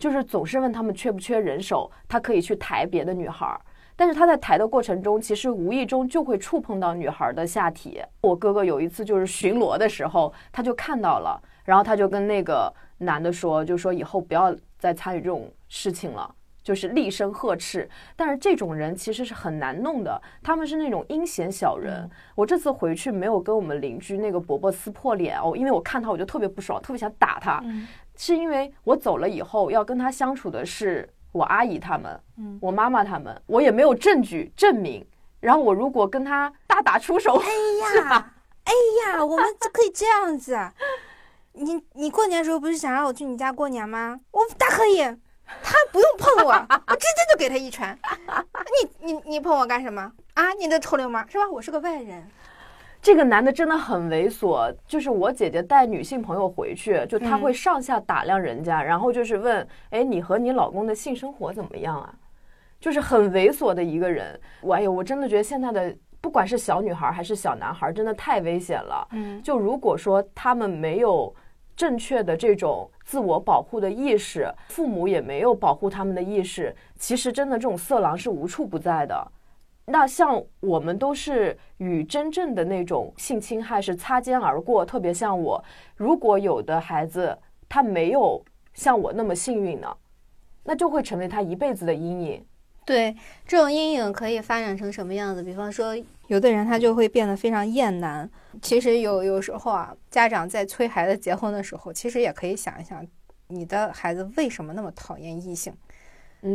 [0.00, 3.60] 就是总是问他们缺不缺人手，他可以去抬别的女孩儿，
[3.94, 8.02] 但是他在抬的过程中，其实无意中就会触碰到女孩的下体。
[8.22, 17.86] 我哥哥有一次就是巡逻的时候，他就看到了，然后他就跟那个男的说，就说以后不要再参与这种事情了，就是厉声呵斥。
[18.16, 22.08] 但是这种人其实是很难弄的，他们是那种阴险小人。
[22.34, 27.62] 我这次回去没有跟我们邻居那个伯伯撕破脸哦，因为我看他我就特别不爽，特别想打他。
[28.22, 35.02] 是因为我走了以后要跟他相处的是我阿姨他们，嗯，我妈妈他们，我也没有证据证明。
[35.40, 37.48] 然后我如果跟他大打出手，哎
[38.04, 38.32] 呀，
[38.64, 38.72] 哎
[39.06, 40.54] 呀，我们就可以这样子。
[41.54, 44.20] 你你过年的时候不是想让我去你家过年吗？
[44.32, 44.98] 我大可以，
[45.62, 46.52] 他不用碰我，
[46.88, 47.98] 我直接就给他一拳。
[49.00, 50.52] 你你你碰我干什么啊？
[50.52, 51.48] 你这臭流氓是吧？
[51.50, 52.30] 我是个外人。
[53.02, 62.14] 这个男的真的很猥琐，就是我姐姐带女性朋友回去，就他会上下打量人家，然后就是问，哎，你和你老公的性生活怎么样啊？
[62.78, 64.38] 就是很猥琐的一个人。
[64.60, 69.08] 我哎呦，我真的觉得现在的不管是小女孩还是小男孩，真的太危险了。
[69.12, 71.34] 嗯，就如果说他们没有
[71.74, 79.32] 正确的这种自我保护的意识，父母也没有保护他们的意识，其实真的这种色狼是无处不在的。
[79.90, 85.62] 那像我们都是与真正的那种性侵害是擦肩而过，特别像我，
[85.96, 87.36] 如果有的孩子
[87.68, 88.40] 他没有
[88.72, 89.96] 像我那么幸运呢，
[90.62, 92.46] 那就会成为他一辈子的阴影。
[92.86, 95.42] 对，这种阴影可以发展成什么样子？
[95.42, 95.92] 比方说，
[96.28, 98.30] 有的人他就会变得非常厌男。
[98.62, 103.04] 其实有有时候啊，家长在催孩子结婚的时候，其实也可以想一想，
[103.48, 105.74] 你的孩子为什么那么讨厌异性？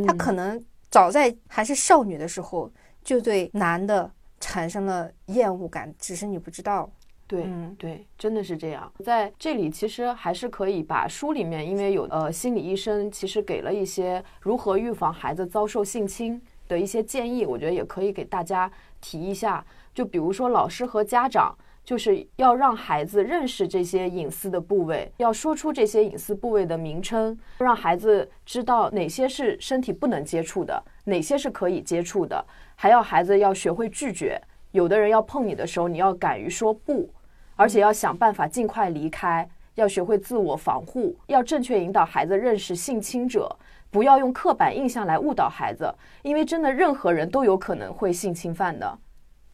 [0.06, 0.58] 他可能
[0.90, 2.72] 早在还是少女的时候。
[3.06, 4.10] 就对男的
[4.40, 6.90] 产生了厌恶感，只是你不知道。
[7.28, 8.92] 对，嗯对，真的是这样。
[9.04, 18.68] 在这里，其实还是可以把书里面，因为有呃心理医生其实给了一些如何预防孩子遭受性侵的一些建议，我觉得也可以给大家
[19.00, 19.64] 提一下。
[19.94, 21.56] 就比如说，老师和家长
[21.86, 32.44] 就是要让孩子认识这些隐私的部位，要说出这些隐私部位的名称，让孩子知道哪些是身体不能接触的，哪些是可以接触的。
[32.74, 34.36] 还要孩子要学会拒绝，
[34.72, 37.08] 有的人要碰你的时候，你要敢于说不，
[37.54, 43.48] 而且要想办法尽快离开，要学会自我防护，要正确引导孩子认识性侵者，
[43.92, 48.98] 不要用刻板印象来误导孩子，因为真的任何人都有可能会性侵犯的。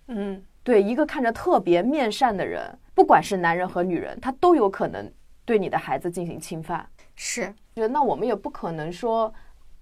[0.09, 5.11] 嗯，对，一个看着特别面善的人，不管是男人和女人，他都有可能
[5.45, 6.89] 对你的孩子进行侵犯。
[7.15, 9.33] 是，那我们也不可能说。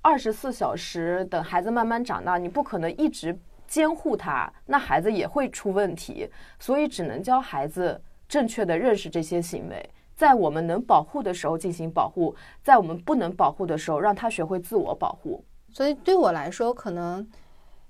[0.03, 6.27] 二十四小时等孩子慢慢长大，你不可能一直监护他，那孩子也会出问题。
[6.59, 15.45] 所以只能教孩子正确的认识这些行为，在我们能保护的时候进行保护，在我们不能保护的时候，让他学会自我保护。
[15.69, 17.29] 所以对我来说，可能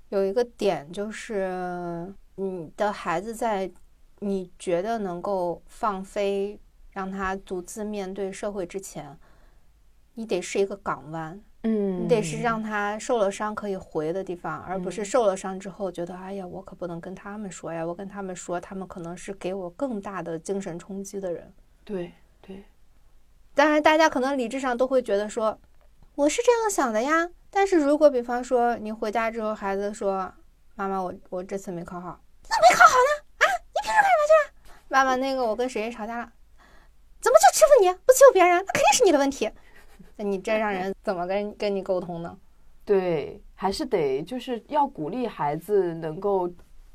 [0.09, 3.71] 有一个点就是，你的孩子在
[4.19, 6.59] 你觉得能够放飞，
[6.91, 9.17] 让他独自面对社会之前，
[10.15, 11.41] 你得是一个港湾。
[11.63, 21.53] 嗯，你得是让他受了伤可以回的地方，而不是受了伤之后觉得，哎呀，我可不能跟他们说呀，我跟他们说，他们可能是给我更大的精神冲击的人。
[21.83, 22.63] 对对，
[23.53, 25.59] 当然，大家可能理智上都会觉得说，
[26.15, 27.29] 我是这样想的呀。
[27.51, 30.33] 但是如果比方说你回家之后，孩子说，
[30.81, 33.23] 妈妈，我我这次没考好，怎么没考好呢？
[33.37, 34.33] 啊，你平时干嘛去
[34.69, 34.73] 了？
[34.87, 36.31] 妈妈，那个我跟谁谁吵架了？
[37.19, 38.57] 怎么就欺负你，不欺负别人？
[38.65, 39.49] 那肯定是你的问题。
[40.15, 42.37] 那你这让人怎么跟跟你沟通呢？
[42.83, 46.51] 对，还是得就是要鼓励孩子能够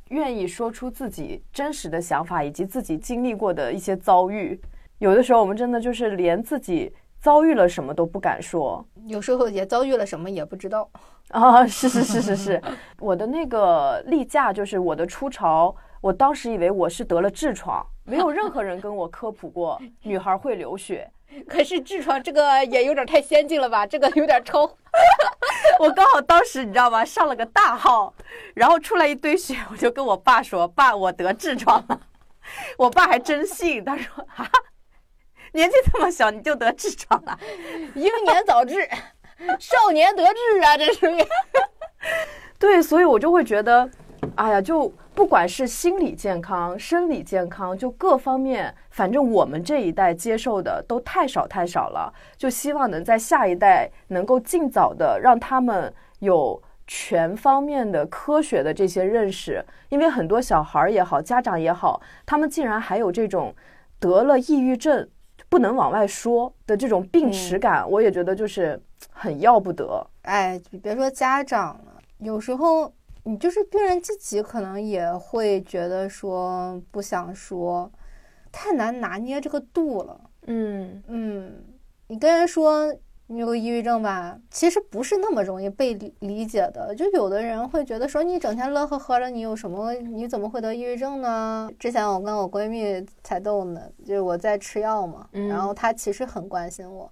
[0.08, 4.60] 愿意说出自己真实的想法以及自己经历过的一些遭遇。
[4.98, 10.90] 有的时候我们真的就是连自己遭遇了什么都不敢说，有时候也遭遇了什么也不知道
[11.30, 11.64] 啊！
[11.66, 12.62] 是是是是是，
[12.98, 21.10] 我的那个例假就是我的初潮，我当时以为我是得了痔疮，没有任何人跟我科普过女孩会流血。
[21.48, 23.84] 可是痔疮这个也有点太先进了吧？
[23.84, 24.62] 这个有点超。
[25.80, 27.04] 我刚好当时你知道吗？
[27.04, 28.14] 上了个大号，
[28.54, 32.00] 然后出来一堆血，我就跟我爸说：“爸，我得痔疮了。
[32.78, 34.48] ”我爸还真信，他说：“啊，
[35.52, 37.38] 年纪这么小你就得痔疮了？
[37.96, 38.88] 英年早治，
[39.58, 41.00] 少年得志啊，这是。
[42.58, 43.88] ”对，所以我就会觉得，
[44.36, 44.92] 哎呀，就。
[45.16, 52.12] 不管是心理健康、生理健康，就各方面，反正我们这一代接受的都太少太少了。
[52.36, 63.56] 就希望能在下一代能够尽早的让他们有全方面的科学的这些认识，因为很多小孩也好，家长也好，他们竟然还有这种
[63.98, 65.08] 得了抑郁症
[65.48, 68.78] 不能往外说的这种病耻感，我也觉得就是
[69.10, 70.06] 很要不得。
[70.22, 72.92] 哎，别说家长了，有时候。
[73.28, 77.90] 你就是病人自己，可能也会觉得说不想说，
[78.52, 80.20] 太难拿捏这个度了。
[80.46, 81.52] 嗯嗯，
[82.06, 82.94] 你跟人说
[83.26, 84.38] 你有抑郁症吧？
[84.48, 86.94] 其实不是那么容易被理解的。
[86.94, 89.92] 就有的人会觉得说，你整天乐呵呵的，你有什么？
[89.92, 91.68] 你怎么会得抑郁症呢？
[91.80, 97.10] 之前我跟我闺蜜才逗呢，就是我在吃药嘛，然后她其实很关心我，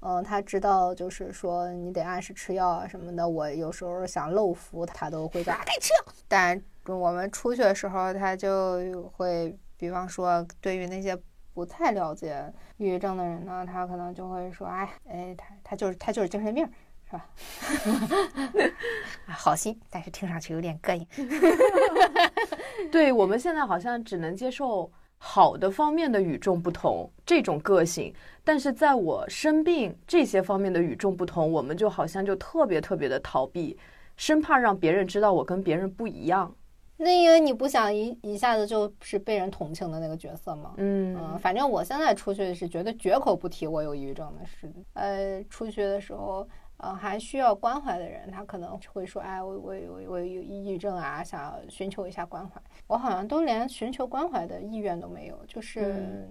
[0.00, 3.28] 嗯，他知道就是说你得按时吃药啊什么的。
[3.28, 6.12] 我有时候想漏服，他都会说啊，该吃药。
[6.28, 11.18] 但我们出去的时候，他就会，比方说对于那些。
[11.54, 12.40] 不太了解
[12.76, 16.64] 抑郁症的人呢，他可能就会说：“哎，哎，他他就是他就是精神病，
[17.10, 17.28] 是吧？
[19.26, 21.04] ”好心，但是听上去有点膈应。
[22.92, 28.14] 对我们现在好像只能接受好的方面的与众不同这种个性，
[28.48, 33.76] 但是在我生病这些方面的与众不同，我们就好像就特别特别的逃避，
[34.16, 36.50] 生怕让别人知道我跟别人不一样。
[36.96, 44.72] 那因为你不想一一下子就是被人同情的那个角色嘛，嗯反正我现在出去是绝对绝口不提我有抑郁症的事。
[44.94, 46.48] 呃，出去的时候，
[46.78, 52.58] 呃，还需要关怀的人，他可能会说，哎，我我我我有抑郁症啊，想要寻求一下关怀。
[52.86, 56.26] 我好像都连寻求关怀的意愿都没有，就是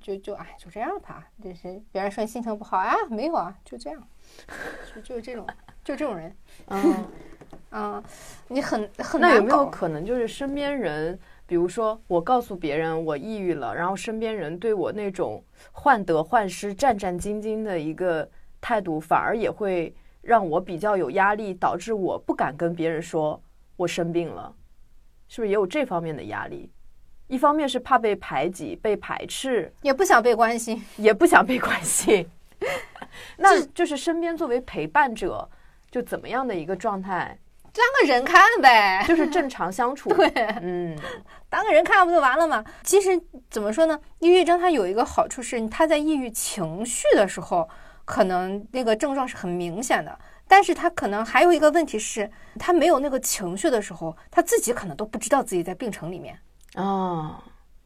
[0.00, 1.26] 就就哎就这样吧。
[1.42, 4.08] 就是别人说你心情不好啊，没有啊，就这样，
[4.94, 5.46] 就就是这种
[5.84, 6.36] 就这种人，
[6.68, 7.04] 嗯。
[7.70, 8.02] 嗯，
[8.48, 15.42] 你很很那有没有可能就是身边人，比如说我告诉别人我抑郁了，然后身边人对我那种
[15.72, 18.28] 患得患失、战战兢兢的一个
[18.60, 23.40] 态度，反而也会让我比较有压力，导致我不敢跟别人说
[23.76, 24.54] 我生病了，
[25.28, 26.70] 是不是也有这方面的压力？
[27.28, 32.28] 一方面是怕被排挤、被排斥，也不想被关心，也不想被关心，
[33.38, 35.48] 那就是身边作为陪伴者，
[35.90, 37.38] 就怎么样的一个状态？
[37.72, 40.08] 当个人看呗，就是正常相处。
[40.08, 40.28] 对，
[40.62, 40.96] 嗯，
[41.50, 42.64] 当个人看不就完了吗？
[42.82, 43.20] 其实
[43.50, 44.00] 怎么说呢？
[44.20, 47.68] 抑郁症它有一个好处是，它在抑郁情绪的时候，
[48.06, 50.18] 可能那个症状是很明显的。
[50.48, 56.38] 但是他可能还有一个问题是，他没有那个情绪的时候，他自己可能都不知道自己在病程里面。
[56.74, 57.42] 啊，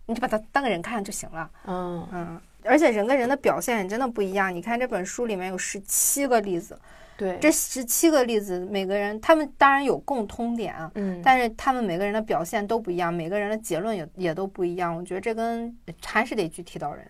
[0.07, 1.51] 你就把它当个人看就行了。
[1.67, 4.55] 嗯嗯，而且人跟人的表现真的不一样。
[4.55, 6.79] 你看这本书里面有十七个例子。
[7.17, 14.97] 对，这十七个例子，每个人他们当然有共通点啊，嗯，但是他们每个人的表现都不一样，每个人的结论也也都不一样。
[14.97, 17.07] 我觉得这跟还是得具体到人，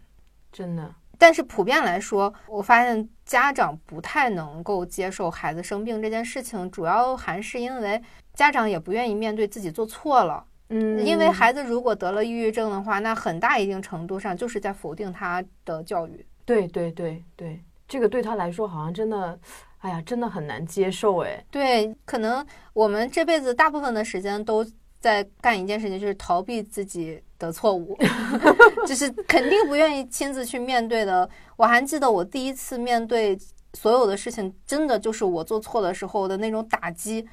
[0.51, 0.93] 真的。
[1.17, 8.03] 但是普遍来说，我发现家长不太能够接受孩子生病这件事情，主要还是因为
[8.35, 16.25] 家长也不愿意面对自己做错了，嗯，因为孩子如果得了抑郁症的话，那很大一定程度上就是在否定他的教育。
[16.45, 19.39] 对对对对，这个对他来说好像真的。
[19.83, 21.43] 哎呀，真的很难接受哎。
[21.51, 24.63] 对，可能我们这辈子大部分的时间都
[25.01, 27.97] 在干一件事情，就是逃避自己的错误，
[28.87, 31.27] 就是肯定不愿意亲自去面对的。
[31.57, 33.35] 我还记得我第一次面对
[33.73, 37.27] 所有的事情，真的就是我做错的时候的那种打击，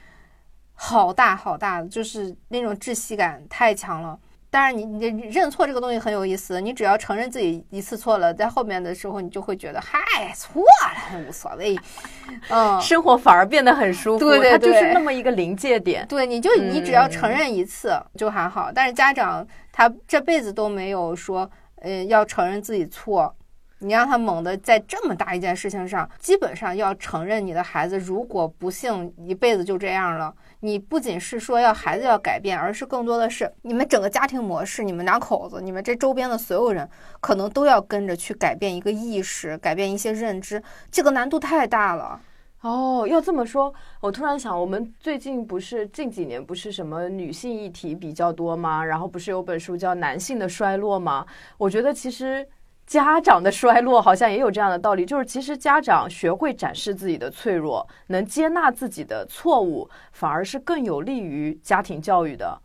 [0.79, 4.17] 好大好大的，就是那种窒息感太强了。
[4.49, 6.61] 当然，你你认错这个东西很有意思。
[6.61, 11.77] 你只要承认自己一次错了，在后面的时候，你就会觉得嗨，错了无所谓。
[12.49, 14.19] 嗯，生活反而变得很舒服。
[14.19, 16.07] 对对对，就是那么一个临界点。
[16.07, 18.71] 对，你就你只要承认一次就还好。
[18.73, 21.49] 但是家长他这辈子都没有说，
[21.81, 23.35] 呃，要承认自己错。
[23.79, 30.33] 你让他猛的在这么大一件事情上，基本上要承认你的孩子如果不幸一辈子就这样了。
[30.61, 36.89] 你不仅是说要孩子要改变，而是更多的是你们整个家庭模式，你们两口子，你们这周边的所有人，
[37.19, 42.19] 可能都要跟着去改变一个意识，改变一些认知，这个难度太大了。
[42.61, 43.71] 哦，要这么说，
[44.01, 48.83] 我突然想，我们最近不是近几年不是什么女性议题比较多吗？
[48.83, 51.23] 然后不是有本书叫《男性的衰落》吗？
[51.59, 52.47] 我觉得其实。
[52.87, 62.61] 家长的衰落好像也有这样的道理，就是其实家长学会展示自己的脆弱，能接纳自己的错误，反而是更有利于家庭教育的。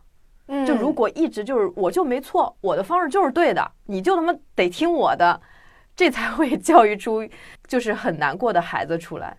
[0.47, 5.41] 嗯，就如果一直就是我就没错，我的方式就是对的，你就他妈得听我的，
[5.93, 7.27] 这才会教育出
[7.67, 9.37] 就是很难过的孩子出来。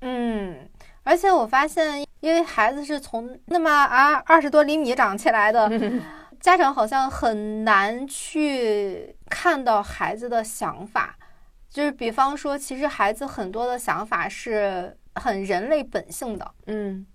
[0.00, 0.66] 嗯，
[1.02, 5.70] 而且我发现，因为孩子是从那么啊二十多厘米长起来的。
[6.40, 11.16] 家长好像很难去看到孩子的想法，
[11.68, 17.06] 就是比方说，其实孩子很多的想法是很人类本性的，嗯，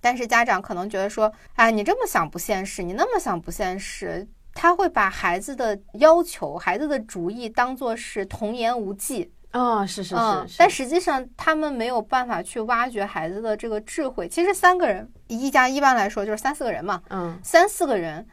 [0.00, 9.30] 但是家长可能觉得说，哎，你这么想不现实，你那么想不现实，他会把孩子的要求、孩子的主意当做是童言无忌。
[9.50, 14.28] 啊，是是是，但实际上他们没有办法去挖掘孩子的这个智慧。
[14.28, 18.26] 其实三个人，一家一般来说就是三四个人嘛，嗯，三四个人。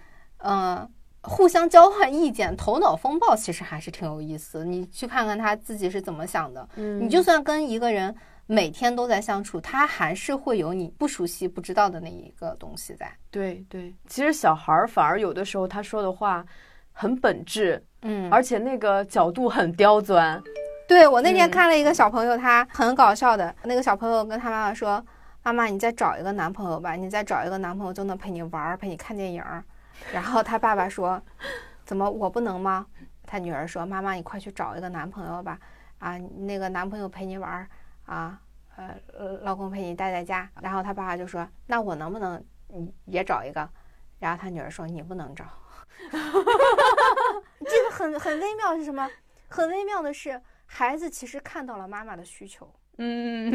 [0.47, 0.87] 嗯，
[1.21, 4.63] 互相交换意见，头脑风暴其实还是挺有意思。
[4.63, 6.67] 你去看看他自己是怎么想的。
[6.75, 8.15] 嗯你就算跟一个人
[8.45, 13.11] 每天都在相处，他还是会有你不熟悉、不知道的那一个东西在。
[13.31, 16.45] 对对，其实小孩儿反而有的时候他说的话
[16.93, 20.39] 很本质，嗯而且那个角度很刁钻。
[20.87, 23.53] 对我那天嗯看了一个小朋友，他很搞笑的。
[23.63, 25.03] 那个小朋友跟他妈妈说
[25.41, 29.63] ：“妈妈，你再找一个男朋友吧，你再找一个男朋友就能陪你玩儿，陪你看电影儿。”
[30.13, 31.21] 然后他爸爸说
[31.85, 32.85] ：“怎么我不能吗？”
[33.27, 35.59] 他女儿说：“妈妈，你快去找一个男朋友吧，
[35.99, 37.67] 啊，那个男朋友陪你玩儿
[38.05, 38.39] 啊，
[38.75, 38.95] 呃，
[39.41, 42.43] 老公陪你待在家。”然后他爸爸就说：“那我能不能
[43.05, 43.67] 也找一个？”
[44.19, 45.45] 然后他女儿说：“你不能找。
[47.67, 49.09] ”这个很很微妙是什么？
[49.49, 52.71] 很微妙的是，孩子其实看到了妈妈的需求。
[52.97, 53.53] 嗯，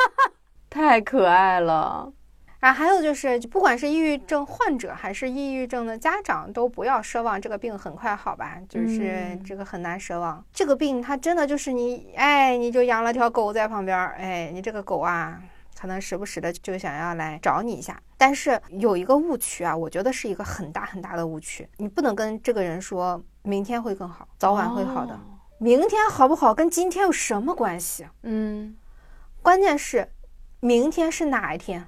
[0.70, 2.12] 太可爱了。
[2.60, 10.44] 然后还有就是，不管是抑郁症患者还是抑郁症的家长，都不要奢望这个病很快好吧，就是嗯这个很难奢望。
[10.52, 15.42] 这个病它真的就是你，哎，你就养了条狗在旁边儿，哎，你这个狗啊，
[15.78, 18.00] 可能时不时的就想要来找你一下。
[18.18, 25.14] 但是有一个误区啊，我觉得是一个很大很大的误区，你不能跟这个人说明天会更好，早晚会好的。
[25.14, 25.20] 哦
[25.62, 28.06] 明天好不好跟今天有什么关系？
[28.22, 28.74] 嗯，
[29.42, 30.10] 关键是
[30.60, 31.86] 明天是哪一天？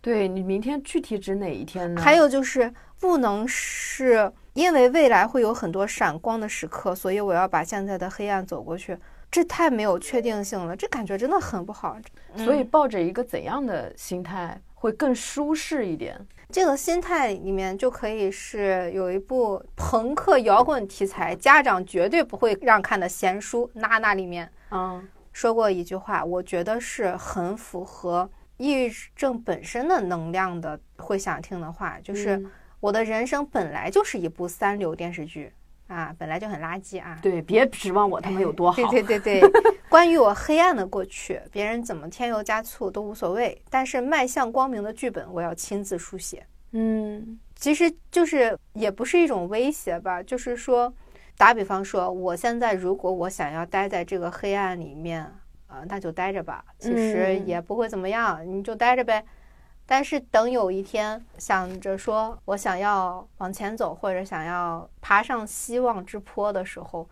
[0.00, 2.00] 对你明天具体指哪一天呢？
[2.00, 8.96] 还有就是不能是因为未来会有很多闪光的时刻，所以我要把现在的黑暗走过去，
[9.30, 11.96] 这太没有确定性了，这感觉真的很不好。
[12.36, 16.18] 所以嗯抱着一个怎样的心态会更舒适一点？
[16.50, 28.28] 这个心态里面就可以是有一部朋克摇滚题材，家长绝对不会让看的闲书《娜娜》里面嗯说过一句话，我觉得是很符合
[28.60, 32.36] 抑郁症本身的能量的，会想听的话，就是。
[32.36, 32.50] 嗯
[32.80, 35.52] 我的人生本来就是一部三流电视剧
[35.88, 37.18] 啊，本来就很垃圾啊。
[37.20, 38.76] 对，别指望我他妈有多好。
[38.90, 39.50] 对对对对，
[39.90, 46.42] 关于我黑暗的过去，别人怎么添油加醋都无所谓，但是迈向光明的剧本，我要亲自书写。
[46.72, 50.90] 嗯其实就是也不是一种威胁吧，就是说，
[51.36, 55.30] 打比方说，我现在如果我想要待在这个黑暗里面，
[55.70, 59.24] 呃，那就待着吧，其实嗯也不会怎么样，你就待着呗。
[59.86, 67.08] 但是等有一天想着说我想要往前走，或者想要爬上希望之坡的时候，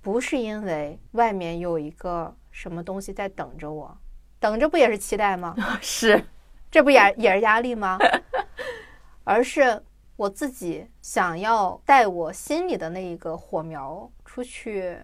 [0.00, 3.98] 不是因为外面有一个什么东西在等着我，
[4.38, 5.56] 等着不也是期待吗？
[5.82, 6.24] 是，
[6.70, 7.98] 这不也也是压力吗？
[9.24, 9.82] 而是
[10.16, 14.96] 我自己想要带我心里的那一个火苗出去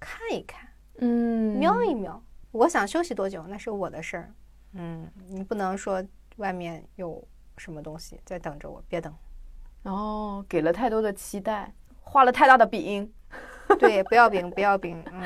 [0.00, 0.68] 看一看、
[0.98, 2.20] 嗯瞄一瞄。
[2.54, 4.32] 我想休息多久那是我的事儿，
[4.74, 6.00] 嗯，你不能说
[6.36, 7.20] 外面有
[7.58, 9.12] 什么东西在等着我，别等。
[9.82, 13.12] 哦，给了太多的期待，画了太大的饼。
[13.80, 15.20] 对，不要饼，不要饼，嗯，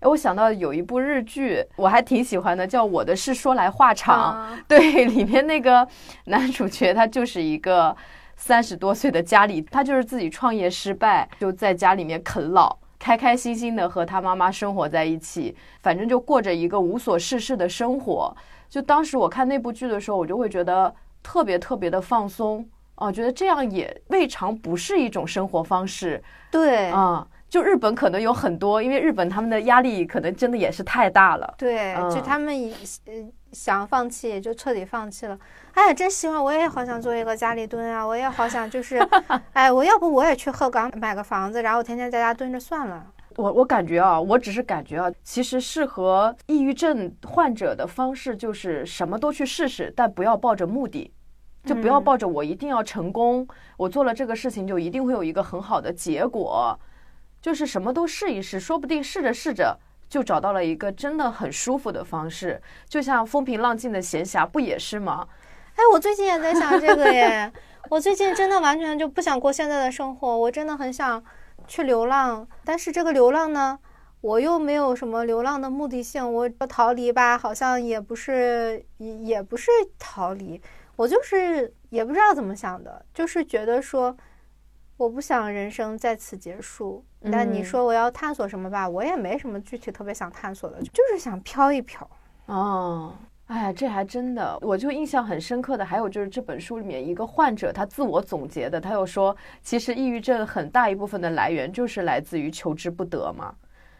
[0.00, 4.34] 哎，我想到有一部日剧，我还挺喜欢的，叫《我的事说来话长》。
[4.36, 5.86] 啊 对，里面那个
[6.24, 7.96] 男主角他就是一个
[8.34, 18.32] 三十多岁的家里，他就是自己创业失败，就在家里面啃老，开开心心的和他妈妈生活在一起，反正就过着一个无所事事的生活。
[18.70, 22.64] 就当时我看那部剧的时候，我就会觉得特别特别的放松
[22.94, 26.22] 啊，觉得这样也未尝不是一种生活方式
[26.52, 27.26] 对，啊。
[27.50, 31.54] 就日本可能有很多，因为日本他们的压力可能真的也是太大了。
[31.58, 32.72] 对，就嗯他们一
[33.04, 33.12] 呃
[33.50, 35.38] 想放弃也就彻底放弃了。
[35.74, 38.06] 哎，真希望我也好想做一个家里蹲啊！
[38.06, 38.98] 我也好想就是，
[39.54, 43.06] 哎，我要不我也去鹤岗买个房子，然后天天在家蹲着算了。
[43.36, 51.10] 我我感觉啊，我只是感觉啊，其实适合抑郁症患者的方式就是什么都去试试，但不要抱着目的，
[51.64, 56.78] 就不要嗯抱着我一定要成功，我做了这个事情就一定会有一个很好的结果，
[57.40, 62.60] 就是什么都试一试，说不定试着试着就找到了一个真的很舒服的方式。
[62.86, 65.26] 就像风平浪静的闲暇，不也是吗？
[65.74, 67.52] 哎，我最近也在想这个耶，
[67.90, 71.22] 我最近真的完全就不想过现在的生活，我真的很想
[71.66, 73.78] 去流浪，但是这个流浪呢，
[74.20, 80.60] 我又没有什么流浪的目的性，我逃离吧，好像也不是，也也不是逃离，
[80.96, 84.16] 我就是也不知道怎么想的，就是觉得说。
[84.98, 92.08] 我不想人生在此结束，但你嗯说我要探索什么吧，我也没什么具体特别想探索的，就是想飘一飘。
[92.46, 93.12] 哦，
[93.48, 103.54] 哎，这还真的，我就印象很深刻的，还有就是这本书里面一个患者他自我总结的，他又说，其实抑郁症很大一部分的来源就是来自于求之不得嘛。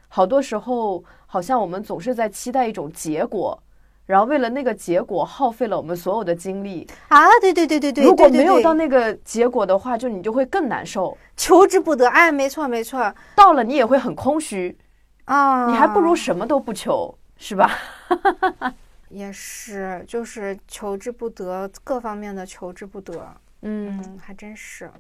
[0.09, 3.59] 好多时候，好像我们总是在期待一种结果，
[4.07, 6.87] 然后为了那个结果耗费了我们所有的精力。
[7.09, 11.17] 啊，对对对对对，如果没有到那个结果的话，就你就会更难受。
[11.37, 14.79] 求之不得，哎，没错没错到了你也会很空虚，
[15.27, 17.71] 啊，你还不如什么都不求，是吧？
[19.13, 24.91] 也是，就是求之不得，各方面的求之不得，嗯嗯，还真是。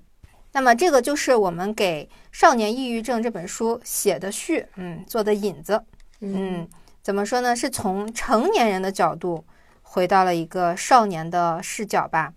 [0.53, 5.83] 那么这个就是我们给《少年抑郁症》这本书写的序，嗯，做的引子，
[6.21, 6.69] 嗯，
[7.01, 7.57] 怎么说呢？
[7.57, 9.45] 是从成年人的角度
[9.81, 12.35] 回到了一个少年的视角吧。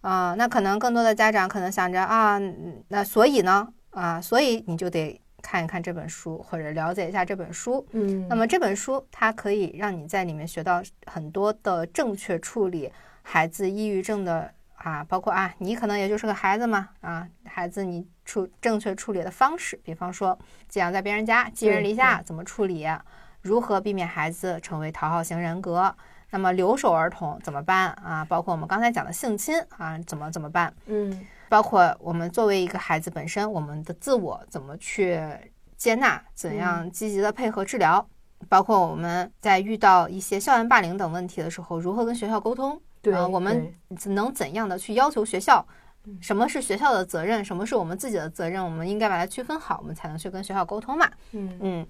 [0.00, 7.86] 啊、那可能更多的家长可能想着啊，嗯那所以呢，啊，所以你就得看一看这本书，或者了解一下这本书。
[7.90, 12.90] 嗯，那么这本书它可以让你在里面学到很多的正确处理
[13.22, 20.38] 孩子抑郁症的啊，包括啊，你可能也就是个孩子嘛啊，孩子你处正确处理的方式，比方说
[20.68, 22.86] 寄养在别人家，寄人篱下怎么处理，
[23.40, 25.94] 如何避免孩子成为讨好型人格。
[26.34, 28.24] 那么留守儿童怎么办啊？
[28.24, 30.72] 包括我们刚才讲的性侵啊，怎么怎么办？
[30.86, 35.20] 嗯包括我们作为一个孩子本身，我们的自我怎么去
[35.76, 38.08] 接纳，怎样积极的配合治疗，
[38.48, 43.70] 包括我们在遇到一些校园霸凌等问题的时候，如何跟学校沟通，对啊我们
[44.06, 45.62] 能怎样的去要求学校，
[46.22, 51.06] 什么是学校的责任，什么是我们自己的责任，我们应该把它区分好，我们才能去跟学校沟通嘛。
[51.32, 51.86] 嗯，嗯，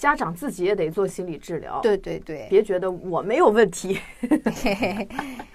[0.00, 4.00] 家长自己也得做心理治疗，，对对对，别觉得我没有问题。
[4.62, 5.08] 嘿嘿嘿，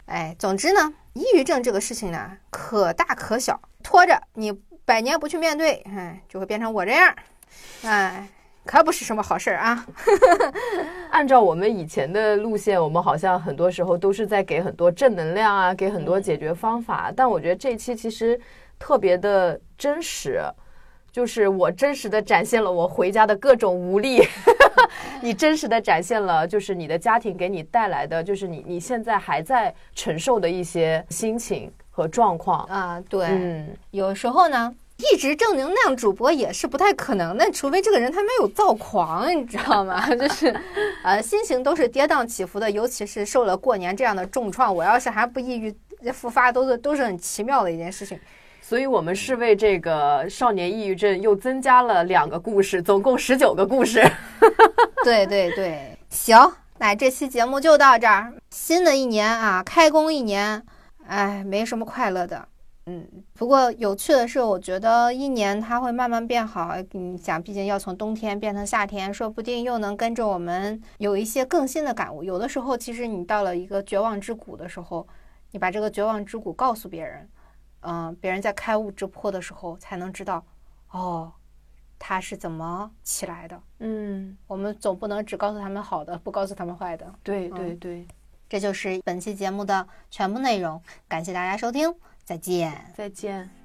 [0.05, 4.53] 哎，总之呢，抑郁症这个事情呢，可大可小，拖着你
[4.85, 7.11] 百年不去面对，哎，就会变成我这样，
[7.85, 8.29] 哎，
[8.65, 9.83] 可不是什么好事儿啊。
[11.09, 17.11] 按照我们以前的路线，我们好像很多时候都是在给很多正能量啊，给很多解决方法。
[17.17, 18.39] 但我觉得这一期其实
[18.77, 20.39] 特别的真实，
[21.15, 24.21] 就是我真实的展现了我回家的各种无力，
[25.23, 32.65] 你真实的展现了就是你的家庭给你带来的，就是你你现在还在承受的一些心情和状况。
[32.65, 40.05] 啊，对，嗯，有时候呢，一直正能量主播也是不太可能的，除非这个人他没有躁狂，你知道吗？
[40.13, 40.53] 就是，
[41.01, 45.73] 呃，心情都是跌宕起伏的，尤其是受了过年这样的重创，我要是还不抑郁
[46.11, 48.19] 复发，都是都是很奇妙的一件事情。
[48.67, 54.01] 所以我们是为这个少年抑郁症又增加了两个故事，总共十九个故事。
[55.05, 56.35] 对对对，行，
[56.79, 58.33] 那这期节目就到这儿。
[58.49, 60.65] 新的一年啊，开工一年，
[61.05, 62.43] 哎，没什么快乐的。
[62.87, 66.75] 嗯，不过有趣的是，我觉得一年它会慢慢变好。
[66.93, 72.23] 你想，毕竟要从冬天变成夏天，说不定又能跟着我们有一些更新的感悟。
[72.23, 75.07] 有的时候，其实你到了一个绝望之谷的时候，
[75.51, 77.29] 你把这个绝望之谷告诉别人，
[77.85, 80.43] 嗯、别人在开悟之破的时候，才能知道，
[80.91, 81.31] 哦，
[81.97, 83.61] 他是怎么起来的。
[83.79, 87.13] 嗯，我们总不能只告诉他们好的，不告诉他们坏的。
[87.23, 88.07] 对对对，
[88.49, 91.93] 这就是本期节目的全部内容，感谢大家收听，
[92.23, 92.91] 再见。
[92.95, 93.64] 再见。